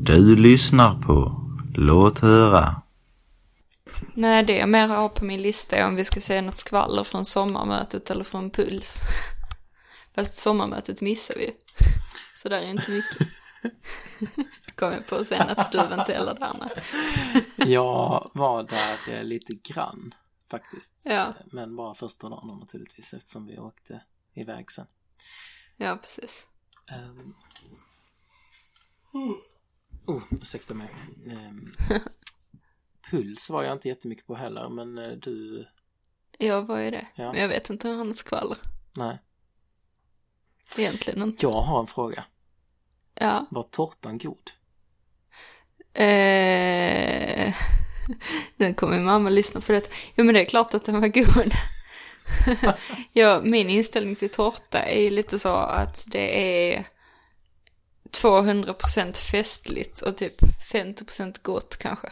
[0.05, 1.43] Du lyssnar på
[1.75, 2.81] Låt höra.
[4.13, 7.03] Nej, det jag mer har på min lista är om vi ska se något skvaller
[7.03, 9.01] från sommarmötet eller från Puls.
[10.15, 11.51] Fast sommarmötet missar vi.
[12.35, 13.27] Så där är inte mycket.
[14.77, 16.53] Kom jag på sen att du var inte heller där.
[16.59, 17.73] nej.
[17.73, 20.13] Jag var där eh, lite grann
[20.49, 20.93] faktiskt.
[21.03, 21.33] Ja.
[21.51, 24.01] Men bara första dagen naturligtvis eftersom vi åkte
[24.33, 24.87] iväg sen.
[25.77, 26.47] Ja, precis.
[26.91, 27.35] Um,
[30.05, 30.89] oh, ursäkta mig.
[31.31, 31.73] Ehm,
[33.11, 35.67] puls var jag inte jättemycket på heller men eh, du,
[36.39, 37.07] Jag var ju det.
[37.15, 37.31] Ja.
[37.31, 38.57] Men jag vet inte hur han skvaller.
[38.95, 39.17] nej.
[40.77, 41.45] Egentligen inte.
[41.45, 42.25] Jag har en fråga.
[43.13, 43.45] Ja.
[43.49, 44.51] Var tårtan god?
[45.97, 47.53] Eh...
[48.55, 49.89] Nu kommer mamma lyssna på det.
[50.15, 51.53] Jo men det är klart att den var god.
[53.13, 56.85] ja, min inställning till tårta är ju lite så att det är
[58.21, 60.41] 200% festligt och typ
[60.71, 62.11] 50% gott kanske.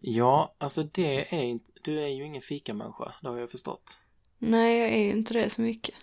[0.00, 3.98] Ja, alltså det är inte, du är ju ingen fikamänniska, det har jag förstått.
[4.38, 5.94] Nej, jag är ju inte det så mycket.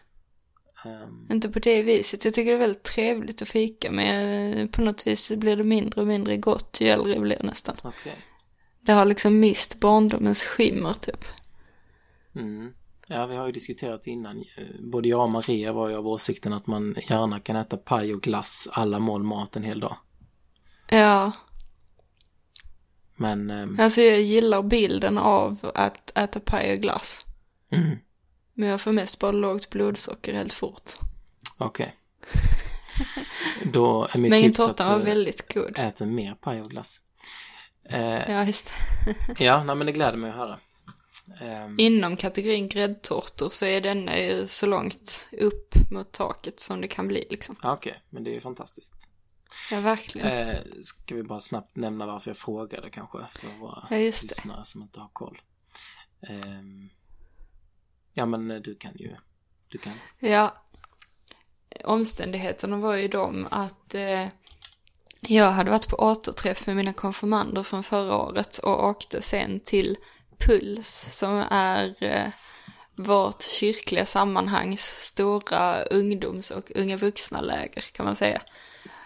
[0.86, 2.26] Ehm, Inte på det viset.
[2.26, 6.02] Jag tycker det är väldigt trevligt att fika men på något vis blir det mindre
[6.02, 7.78] och mindre gott ju äldre jag blir nästan.
[7.84, 8.16] Okej.
[8.82, 11.26] Det har liksom mist barndomens skimmer typ.
[12.36, 12.74] Mm.
[13.08, 14.44] Ja, vi har ju diskuterat innan.
[14.80, 18.22] Både jag och Maria var ju av åsikten att man gärna kan äta paj och
[18.22, 19.98] glass alla mål mat en hel dag.
[20.90, 21.32] Ja,
[23.16, 27.26] Men, ehm, alltså jag gillar bilden av att äta paj och glass.
[27.72, 27.98] mm,
[28.60, 30.92] Men jag får mest bara lågt blodsocker helt fort.
[31.58, 31.96] okej.
[33.74, 35.80] Då är mitt Men tips att tårtan var eh, väldigt god.
[35.80, 37.02] äta mer paj och glass.
[37.90, 38.74] Eh, Ja, just
[39.40, 40.60] ja, nej, men det gläder mig att höra.
[41.42, 46.88] Ehm, Inom kategorin gräddtårtor så är denna ju så långt upp mot taket som det
[46.88, 47.56] kan bli liksom.
[47.64, 48.94] okej, men det är ju fantastiskt.
[49.72, 50.28] Ja, verkligen.
[50.28, 54.82] Eh, ska vi bara snabbt nämna varför jag frågade kanske för våra Ja, lyssnare som
[54.82, 55.42] inte har koll.
[56.30, 56.90] Ehm,
[58.18, 59.16] ja men eh, du kan ju,
[59.68, 59.94] du kan.
[60.20, 60.64] Ja,
[61.84, 64.28] omständigheterna var ju de att eh,
[65.22, 69.98] jag hade varit på återträff med mina konfirmander från förra året och åkte sen till
[70.38, 72.28] Puls som är eh,
[72.96, 78.42] vårt kyrkliga sammanhangs stora ungdoms och unga vuxna-läger kan man säga.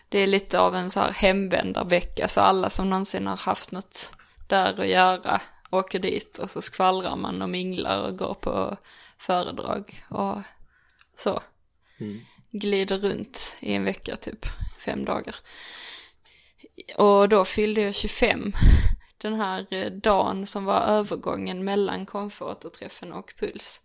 [0.09, 4.14] Det är lite av en så här hemvändarvecka så alla som någonsin har haft något
[4.47, 5.41] där att göra
[5.72, 8.78] åker dit och så skvallrar man och minglar och går på
[9.18, 10.38] föredrag och
[11.18, 11.42] så
[12.02, 12.20] Mm.
[12.52, 14.46] glider runt i en vecka, typ
[14.86, 15.36] fem dagar.
[16.98, 18.52] Och då fyllde jag 25
[19.18, 23.82] den här eh, dagen som var övergången mellan konfåterträffen och puls.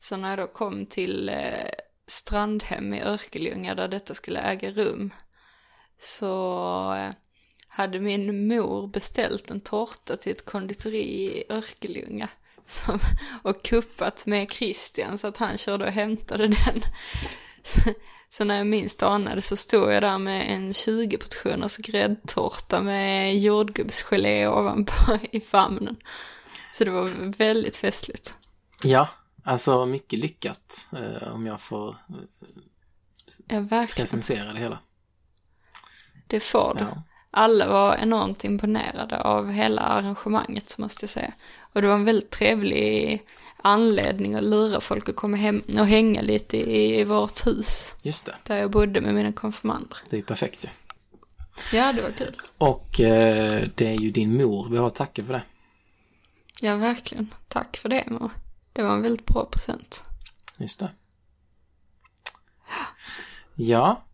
[0.00, 1.70] Så när jag då kom till eh,
[2.06, 5.10] Strandhem i Örkelljunga där detta skulle äga rum
[5.98, 7.10] så eh,
[7.68, 12.28] hade min mor beställt en tårta till ett konditori i Örkelljunga
[12.66, 12.98] som,
[13.42, 16.82] och kuppat med Christian så att han körde och hämtade den.
[18.30, 23.38] Så när jag minst anade så stod jag där med en 20 portioners gräddtårta med
[23.38, 25.96] jordgubbsgelé ovanpå i famnen.
[26.72, 28.36] Så det var väldigt festligt.
[28.82, 29.08] Ja,
[29.44, 31.96] alltså mycket lyckat eh, om jag får
[33.46, 34.04] Ja, verkligen.
[34.06, 34.78] recensera det hela.
[36.26, 36.84] Det får du.
[36.84, 37.02] Ja.
[37.38, 41.32] Alla var enormt imponerade av hela arrangemanget måste jag säga.
[41.72, 43.22] Och det var en väldigt trevlig
[43.56, 47.96] anledning att lura folk att komma hem och hänga lite i vårt hus.
[48.02, 49.98] Just det, Där jag bodde med mina konfirmander.
[50.10, 50.68] det är perfekt ju.
[51.78, 52.36] Ja, det var kul.
[52.58, 55.42] Och eh, det är ju din mor vi har att tacka för det.
[56.60, 57.34] Ja, verkligen.
[57.48, 58.30] Tack för det, mamma.
[58.72, 60.02] Det var en väldigt bra present.
[60.56, 60.90] Just det.
[63.54, 64.04] Ja,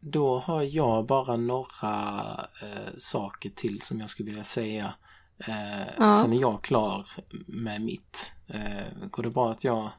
[0.00, 4.94] då har jag bara några eh, saker till som jag skulle vilja säga.
[5.38, 6.12] Eh, Ja.
[6.22, 7.06] Sen är jag klar
[7.46, 8.32] med mitt.
[8.48, 9.90] Eh, går det bra att jag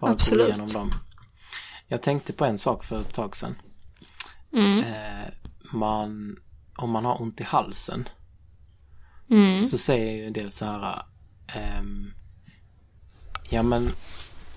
[0.00, 0.40] bara Absolut.
[0.46, 0.90] går igenom dem?
[1.88, 3.54] Jag tänkte på en sak för ett tag sedan.
[4.52, 4.84] Mm.
[5.72, 6.36] Man,
[6.76, 8.08] om man har ont i halsen
[9.30, 9.62] Mm.
[9.62, 11.02] så säger ju en del så här.
[11.54, 12.12] ehm,
[13.50, 13.90] ja men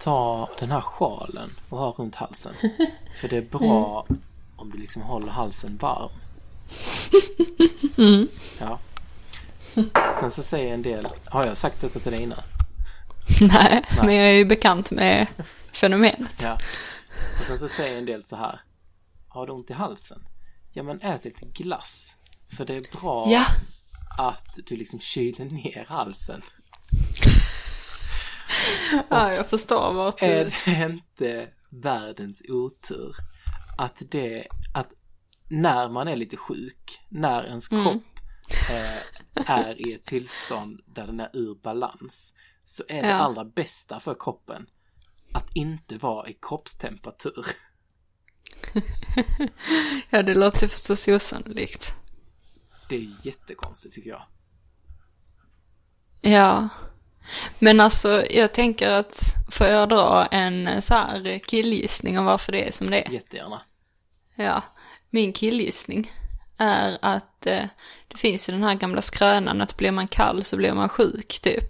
[0.04, 2.54] ta den här sjalen och ha runt halsen.
[3.22, 4.06] För det är bra
[4.56, 6.12] om du liksom håller halsen varm.
[8.60, 8.80] Ja.
[10.20, 12.40] Sen så säger en del, har jag sagt detta till dig innan?
[13.42, 15.28] Nej, men jag är ju bekant med
[15.74, 16.42] fenomenet.
[16.44, 16.58] Ja.
[17.40, 18.62] Och sen så säger en del så här.
[19.28, 20.28] Har du ont i halsen?
[20.74, 22.16] Ja men ät lite glass.
[22.58, 23.46] För det är bra Ja,
[24.18, 26.42] att du liksom kyler ner halsen.
[29.10, 30.52] Ja jag förstår vart Är du...
[30.66, 33.16] det inte världens otur
[33.78, 34.88] att det, att
[35.50, 37.84] när man är lite sjuk, när ens Mm.
[37.84, 38.04] kropp
[38.70, 42.34] eh, är i ett tillstånd där den är ur balans,
[42.64, 43.14] så är det Ja.
[43.16, 44.66] allra bästa för kroppen
[45.34, 47.46] att inte vara i kroppstemperatur.
[50.10, 51.96] Ja, det låter förstås osannolikt.
[52.90, 54.26] Det är jättekonstigt tycker jag.
[56.22, 56.70] Ja.
[57.60, 62.52] Men alltså, jag tänker att får jag dra en eh, så här killgissning om varför
[62.52, 63.12] det är som det är?
[63.12, 63.62] Jättegärna.
[64.36, 64.62] Ja,
[65.10, 66.12] min killgissning
[66.58, 67.66] är att eh,
[68.08, 71.40] det finns ju den här gamla skrönan att blir man kall så blir man sjuk,
[71.42, 71.66] typ.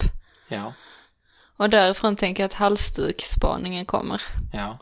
[0.48, 0.72] Ja,
[1.56, 4.22] Och därifrån tänker jag att halsduksspaningen kommer.
[4.52, 4.78] ja,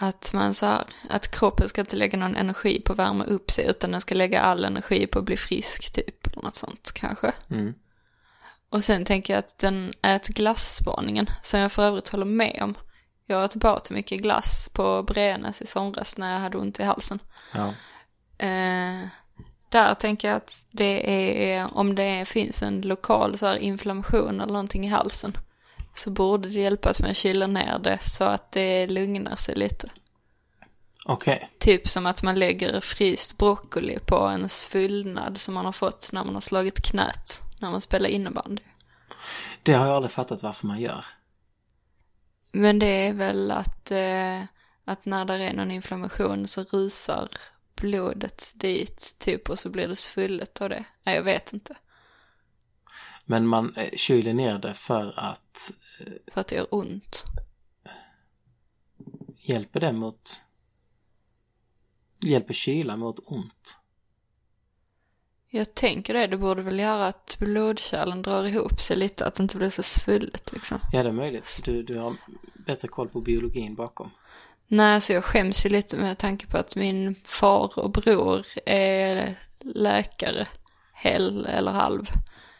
[0.00, 3.50] Att man så här, att kroppen ska inte lägga någon energi på att värma upp
[3.50, 6.90] sig utan den ska lägga all energi på att bli frisk typ, eller något sånt
[6.94, 7.32] kanske.
[7.50, 7.74] mm.
[8.70, 12.74] Och sen tänker jag att den ät glass-spaningen, som jag för övrigt håller med om.
[13.26, 17.18] Jag åt bort mycket glass på Brenes i somras när jag hade ont i halsen.
[17.54, 17.72] ja,
[18.38, 19.08] Eh,
[19.68, 24.52] där tänker jag att det är, om det finns en lokal så här inflammation eller
[24.52, 25.36] någonting i halsen,
[25.94, 29.88] så borde det hjälpa att man kyler ner det så att det lugnar sig lite.
[31.04, 31.50] Okej.
[31.58, 36.24] Typ som att man lägger fryst broccoli på en svullnad som man har fått när
[36.24, 38.62] man har slagit knät när man spelar innebandy.
[39.62, 41.04] Det har jag aldrig fattat varför man gör.
[42.52, 44.42] Men det är väl att, eh,
[44.84, 47.28] att när det är någon inflammation så rusar
[47.76, 50.84] blodet dit typ och så blir det svullet av det.
[51.02, 51.76] Nej, jag vet inte.
[53.24, 55.70] Men man eh, kyler ner det för att
[56.32, 57.24] För att det gör ont.
[59.36, 60.40] hjälper det mot
[62.20, 63.76] hjälper kyla mot ont.
[65.50, 69.42] Jag tänker det, det borde väl göra att blodkärlen drar ihop sig lite, att det
[69.42, 70.80] inte blir så svullet liksom.
[70.92, 71.60] Ja, det är möjligt.
[71.64, 72.16] Du, du har
[72.66, 74.10] bättre koll på biologin bakom.
[74.66, 79.38] Nej, så jag skäms ju lite med tanke på att min far och bror är
[79.60, 80.46] läkare,
[80.94, 82.06] hel eller halv.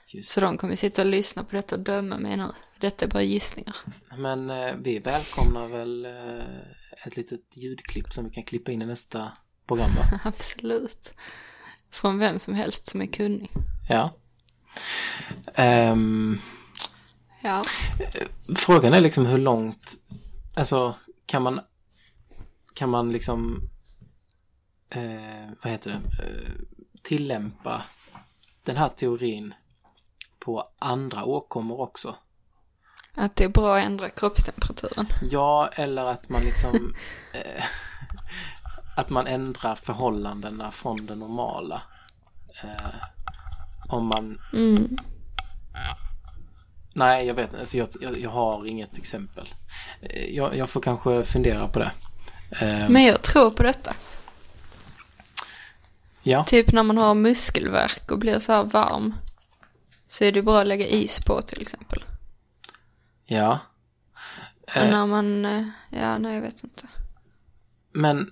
[0.07, 0.31] Just.
[0.31, 2.49] Så de kommer sitta och lyssna på detta och döma mig nu.
[2.79, 3.77] Detta är bara gissningar.
[4.17, 8.87] Men eh, vi välkomnar väl eh, ett litet ljudklipp som vi kan klippa in i
[8.87, 9.33] nästa
[9.69, 10.21] program va?
[10.25, 11.15] Absolut.
[11.91, 13.51] Från vem som helst som är kunnig.
[13.89, 14.11] Ja.
[15.55, 16.39] Ehm,
[17.43, 17.63] Ja.
[18.57, 19.95] frågan är liksom hur långt,
[20.55, 20.95] alltså
[21.27, 21.61] kan man,
[22.75, 23.61] kan man liksom,
[24.91, 26.53] eh, vad heter det, eh,
[27.03, 27.83] tillämpa
[28.65, 29.55] den här teorin
[30.39, 32.17] på andra åkommor också?
[33.15, 35.07] Att det är bra att ändra kroppstemperaturen.
[35.31, 36.95] Ja, eller att man liksom
[37.33, 37.65] eh,
[38.99, 41.83] att man ändrar förhållandena från det normala.
[42.63, 42.95] Eh,
[43.89, 44.97] om man, Mm.
[46.95, 49.49] nej jag vet inte, alltså jag, jag, jag har inget exempel.
[50.01, 51.91] Eh, jag, jag får kanske fundera på det.
[52.51, 53.95] Eh, Men jag tror på detta.
[56.23, 59.15] ja, Typ när man har muskelvärk och blir så här varm.
[60.09, 62.03] Så är det bra att lägga is på till exempel.
[63.27, 63.59] ja.
[64.63, 66.87] Och Eh, när man, eh, ja nej jag vet inte.
[67.93, 68.31] men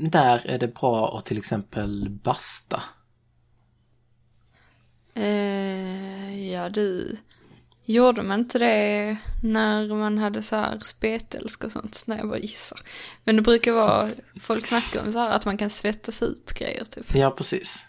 [0.00, 2.82] där är det bra att till exempel basta.
[5.14, 7.16] Eh, ja du,
[7.84, 12.02] gjorde man inte det när man hade så här spetälsk och sånt?
[12.06, 12.80] Nej jag bara gissar.
[13.24, 16.84] Men det brukar vara, folk snackar om så här att man kan svettas ut grejer
[16.84, 17.14] typ.
[17.14, 17.84] Ja, precis.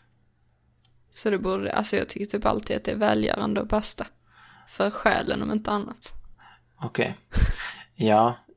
[1.16, 4.08] Så det borde, alltså jag tycker typ alltid att det är välgörande att basta.
[4.68, 6.14] För själen om inte annat.
[6.78, 7.18] Okej.
[7.96, 8.51] Ja, i,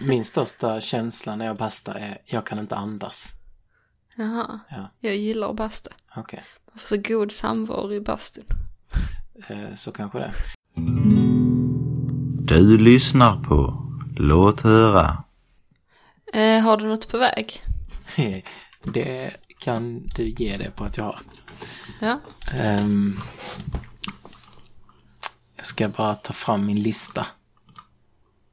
[0.00, 3.32] min största känsla när jag bastar är jag kan inte andas.
[4.16, 5.90] Jaha, Ja, jag gillar att basta.
[6.16, 6.42] okej.
[6.72, 8.44] Man får så god samvaro i bastun.
[9.48, 10.32] Eh, så kanske det.
[12.46, 15.24] Du lyssnar på Låt höra.
[16.32, 17.62] Eh, har du något på väg?
[18.82, 21.20] Det kan du ge det på att jag har.
[22.00, 22.20] Ja.
[22.54, 23.16] Ehm,
[25.56, 27.26] jag ska bara ta fram min lista.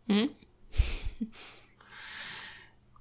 [0.09, 0.27] Mm.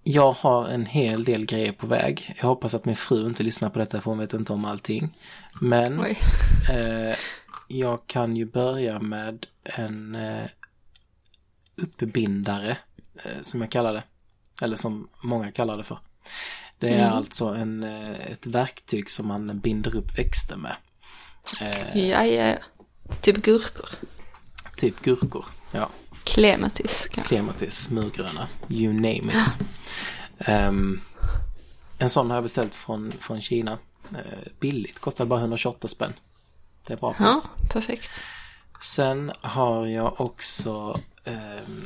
[0.02, 2.34] Jag har en hel del grejer på väg.
[2.40, 5.16] Jag hoppas att min fru inte lyssnar på detta för hon vet inte om allting.
[5.60, 6.00] Men
[6.70, 7.16] eh,
[7.68, 10.44] jag kan ju börja med en eh,
[11.76, 12.78] uppbindare
[13.24, 14.02] eh, som jag kallar det.
[14.62, 15.98] Eller som många kallar det för.
[16.78, 17.12] Det är Mm.
[17.16, 20.76] alltså en, eh, ett verktyg som man binder upp växter med.
[21.60, 22.54] Eh, ja, ja.
[23.20, 23.88] Typ gurkor.
[24.76, 25.44] typ gurkor.
[25.72, 25.90] Ja.
[26.26, 27.08] Klematis.
[27.12, 27.28] kanske.
[27.34, 29.58] Clematis, murgröna, you name it.
[30.38, 31.00] Ehm,
[31.98, 33.78] en sån har jag beställt från, från Kina.
[34.10, 36.12] Eh, billigt, kostar bara 128 spänn.
[36.86, 37.48] Det är bra Ja, pris.
[37.72, 38.22] perfekt.
[38.82, 41.84] Sen har jag också ehm,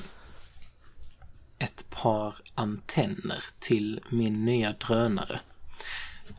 [1.58, 5.40] ett par antenner till min nya drönare.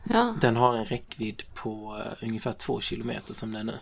[0.04, 3.78] Ja, Den har en räckvidd på eh, ungefär två kilometer som det är nu.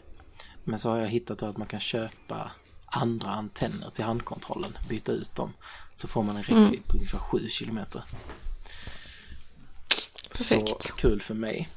[0.65, 2.51] Men så har jag hittat att man kan köpa
[2.91, 5.53] andra antenner till handkontrollen, byta ut dem.
[5.95, 8.03] Så får man en räckvidd på ungefär sju kilometer.
[10.29, 10.83] Perfekt.
[10.83, 11.69] Så kul för mig.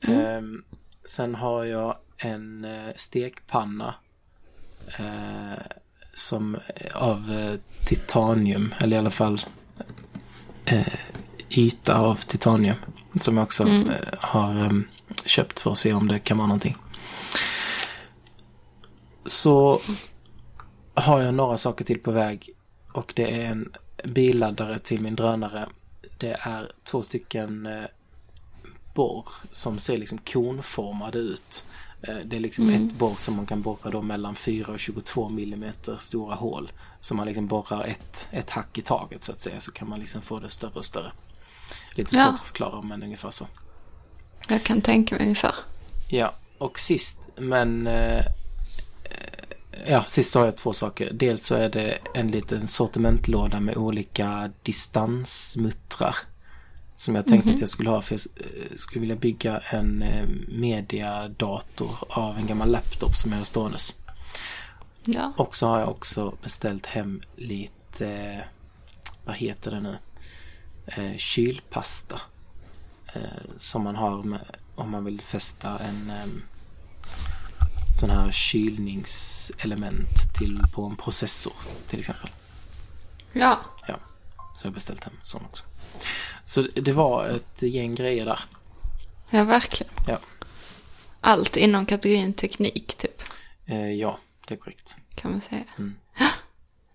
[0.00, 0.64] Ehm,
[1.04, 3.94] sen har jag en eh, stekpanna
[4.98, 5.62] eh,
[6.14, 6.58] som
[6.94, 9.40] av eh, titanium, eller i alla fall
[10.64, 10.94] eh,
[11.50, 12.76] yta av titanium.
[13.20, 14.72] Som jag också eh, har eh,
[15.24, 16.76] köpt för att se om det kan vara någonting.
[19.24, 19.80] Så
[20.94, 22.50] har jag några saker till på väg.
[22.92, 23.72] Och det är en
[24.04, 25.68] billaddare till min drönare.
[26.18, 27.84] Det är två stycken eh,
[28.94, 31.64] borr som ser liksom konformade ut.
[32.02, 35.28] Eh, det är liksom ett borr som man kan borra då mellan 4 och 22
[35.28, 36.72] millimeter stora hål.
[37.00, 39.60] Så man liksom borrar ett, ett hack i taget så att säga.
[39.60, 41.12] Så kan man liksom få det större och större.
[41.94, 42.22] Lite Ja.
[42.24, 43.46] svårt att förklara men ungefär så.
[44.48, 45.54] jag kan tänka mig ungefär.
[46.10, 48.24] Ja, och sist men eh,
[49.86, 51.10] Ja, sist har jag två saker.
[51.12, 56.16] Dels så är det en liten sortimentlåda med olika distansmuttrar.
[56.96, 60.26] Som jag tänkte att jag skulle ha för jag eh, skulle vilja bygga en eh,
[60.48, 63.94] mediadator av en gammal laptop som jag har ståendes.
[65.04, 68.40] Ja, Och så har jag också beställt hem lite, eh,
[69.24, 69.98] vad heter det nu,
[71.18, 72.20] kylpasta.
[73.56, 74.40] Som man har med,
[74.74, 76.12] om man vill fästa en
[78.00, 81.52] sån här kylningselement till på en processor
[81.88, 82.30] till exempel.
[83.32, 83.60] ja.
[83.88, 83.98] Ja,
[84.54, 85.64] så jag har beställt hem sån också.
[86.44, 88.40] Så det var ett gäng grejer där.
[89.30, 89.92] Ja, verkligen.
[90.06, 90.18] Ja.
[91.20, 93.22] Allt inom kategorin teknik, typ,
[93.66, 94.18] Eh, ja,
[94.48, 94.96] det är korrekt.
[95.14, 95.64] kan man säga.
[95.78, 95.94] Mm.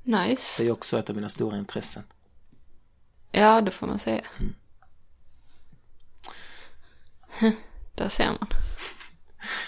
[0.03, 0.63] Nice.
[0.63, 2.03] Det är också ett av mina stora intressen.
[3.31, 4.21] Ja, det får man säga.
[7.95, 8.47] Där ser man.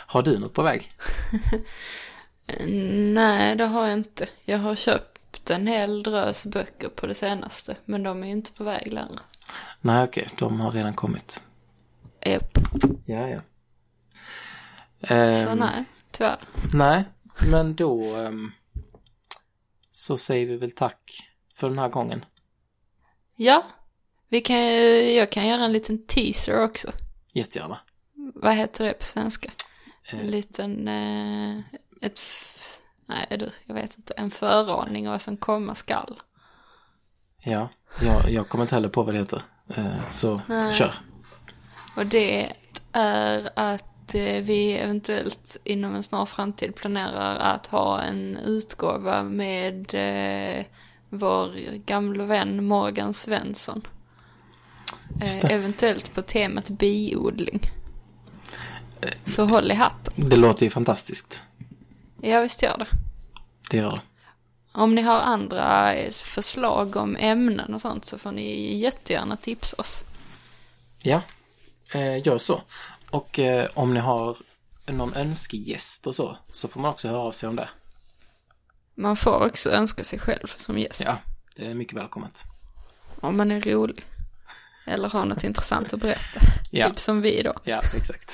[0.05, 0.91] Har du något på väg?
[3.13, 4.29] Nej, det har jag inte.
[4.45, 8.51] Jag har köpt en hel drös böcker på det senaste, men de är ju inte
[8.51, 9.19] på väg längre.
[9.81, 11.41] Nej, okej, de har redan kommit.
[12.25, 12.57] Japp.
[13.05, 13.41] Ja, ja.
[15.07, 15.13] Så
[15.49, 16.39] Ehm, nej, tyvärr.
[16.73, 17.03] Nej,
[17.51, 18.51] men då ehm,
[19.91, 22.25] så säger vi väl tack för den här gången.
[23.35, 23.63] Ja,
[24.29, 24.57] vi kan,
[25.15, 26.91] jag kan göra en liten teaser också.
[27.31, 27.79] Jättegärna.
[28.35, 29.51] Vad heter det på svenska?
[30.11, 31.59] Eh, En liten, eh,
[32.01, 32.19] ett,
[33.05, 36.19] nej du, jag vet inte, en föraning av vad som komma skall.
[37.43, 37.69] Ja,
[38.01, 39.43] jag, jag kommer inte heller på vad det heter.
[39.75, 40.73] Eh, så Nej.
[40.73, 40.93] kör.
[41.95, 42.51] Och det
[42.91, 49.93] är att eh, vi eventuellt inom en snar framtid planerar att ha en utgåva med
[49.93, 50.65] eh,
[51.09, 53.87] vår gamla vän Morgan Svensson.
[55.21, 57.61] Eh, eventuellt på temat biodling.
[59.23, 60.29] Så håll i hatten.
[60.29, 61.43] Det låter ju fantastiskt.
[62.21, 62.87] Ja, visst gör det.
[63.69, 64.01] Det gör det.
[64.71, 70.03] Om ni har andra förslag om ämnen och sånt så får ni jättegärna tipsa oss.
[71.01, 71.21] Ja,
[71.93, 72.61] eh, gör så.
[73.09, 74.37] Och eh, om ni har
[74.85, 77.69] någon önskegäst och så, så får man också höra av sig om det.
[78.95, 81.01] Man får också önska sig själv som gäst.
[81.05, 81.17] Ja,
[81.55, 82.43] det är mycket välkommet.
[83.19, 84.03] Om man är rolig.
[84.85, 86.39] Eller har något intressant att berätta.
[86.71, 86.89] Ja.
[86.89, 87.53] Typ som vi då.
[87.63, 88.31] Ja, exakt.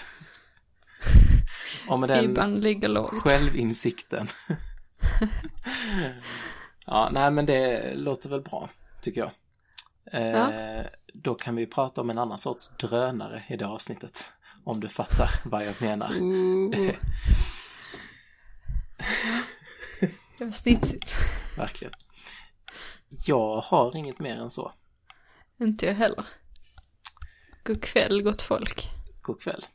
[1.90, 3.24] Och med den Ribban ligger lågt.
[3.24, 4.28] självinsikten.
[6.86, 8.70] ja, nej men det låter väl bra,
[9.02, 9.32] tycker jag.
[10.12, 14.32] Eh, Då kan vi prata om en annan sorts drönare i det avsnittet.
[14.64, 16.10] Om du fattar vad jag menar.
[20.38, 21.16] Det var snitsigt.
[21.58, 21.94] Verkligen.
[23.26, 24.72] Jag har inget mer än så.
[25.60, 26.26] Inte jag heller.
[27.64, 28.90] God kväll gott folk.
[29.22, 29.66] God kväll.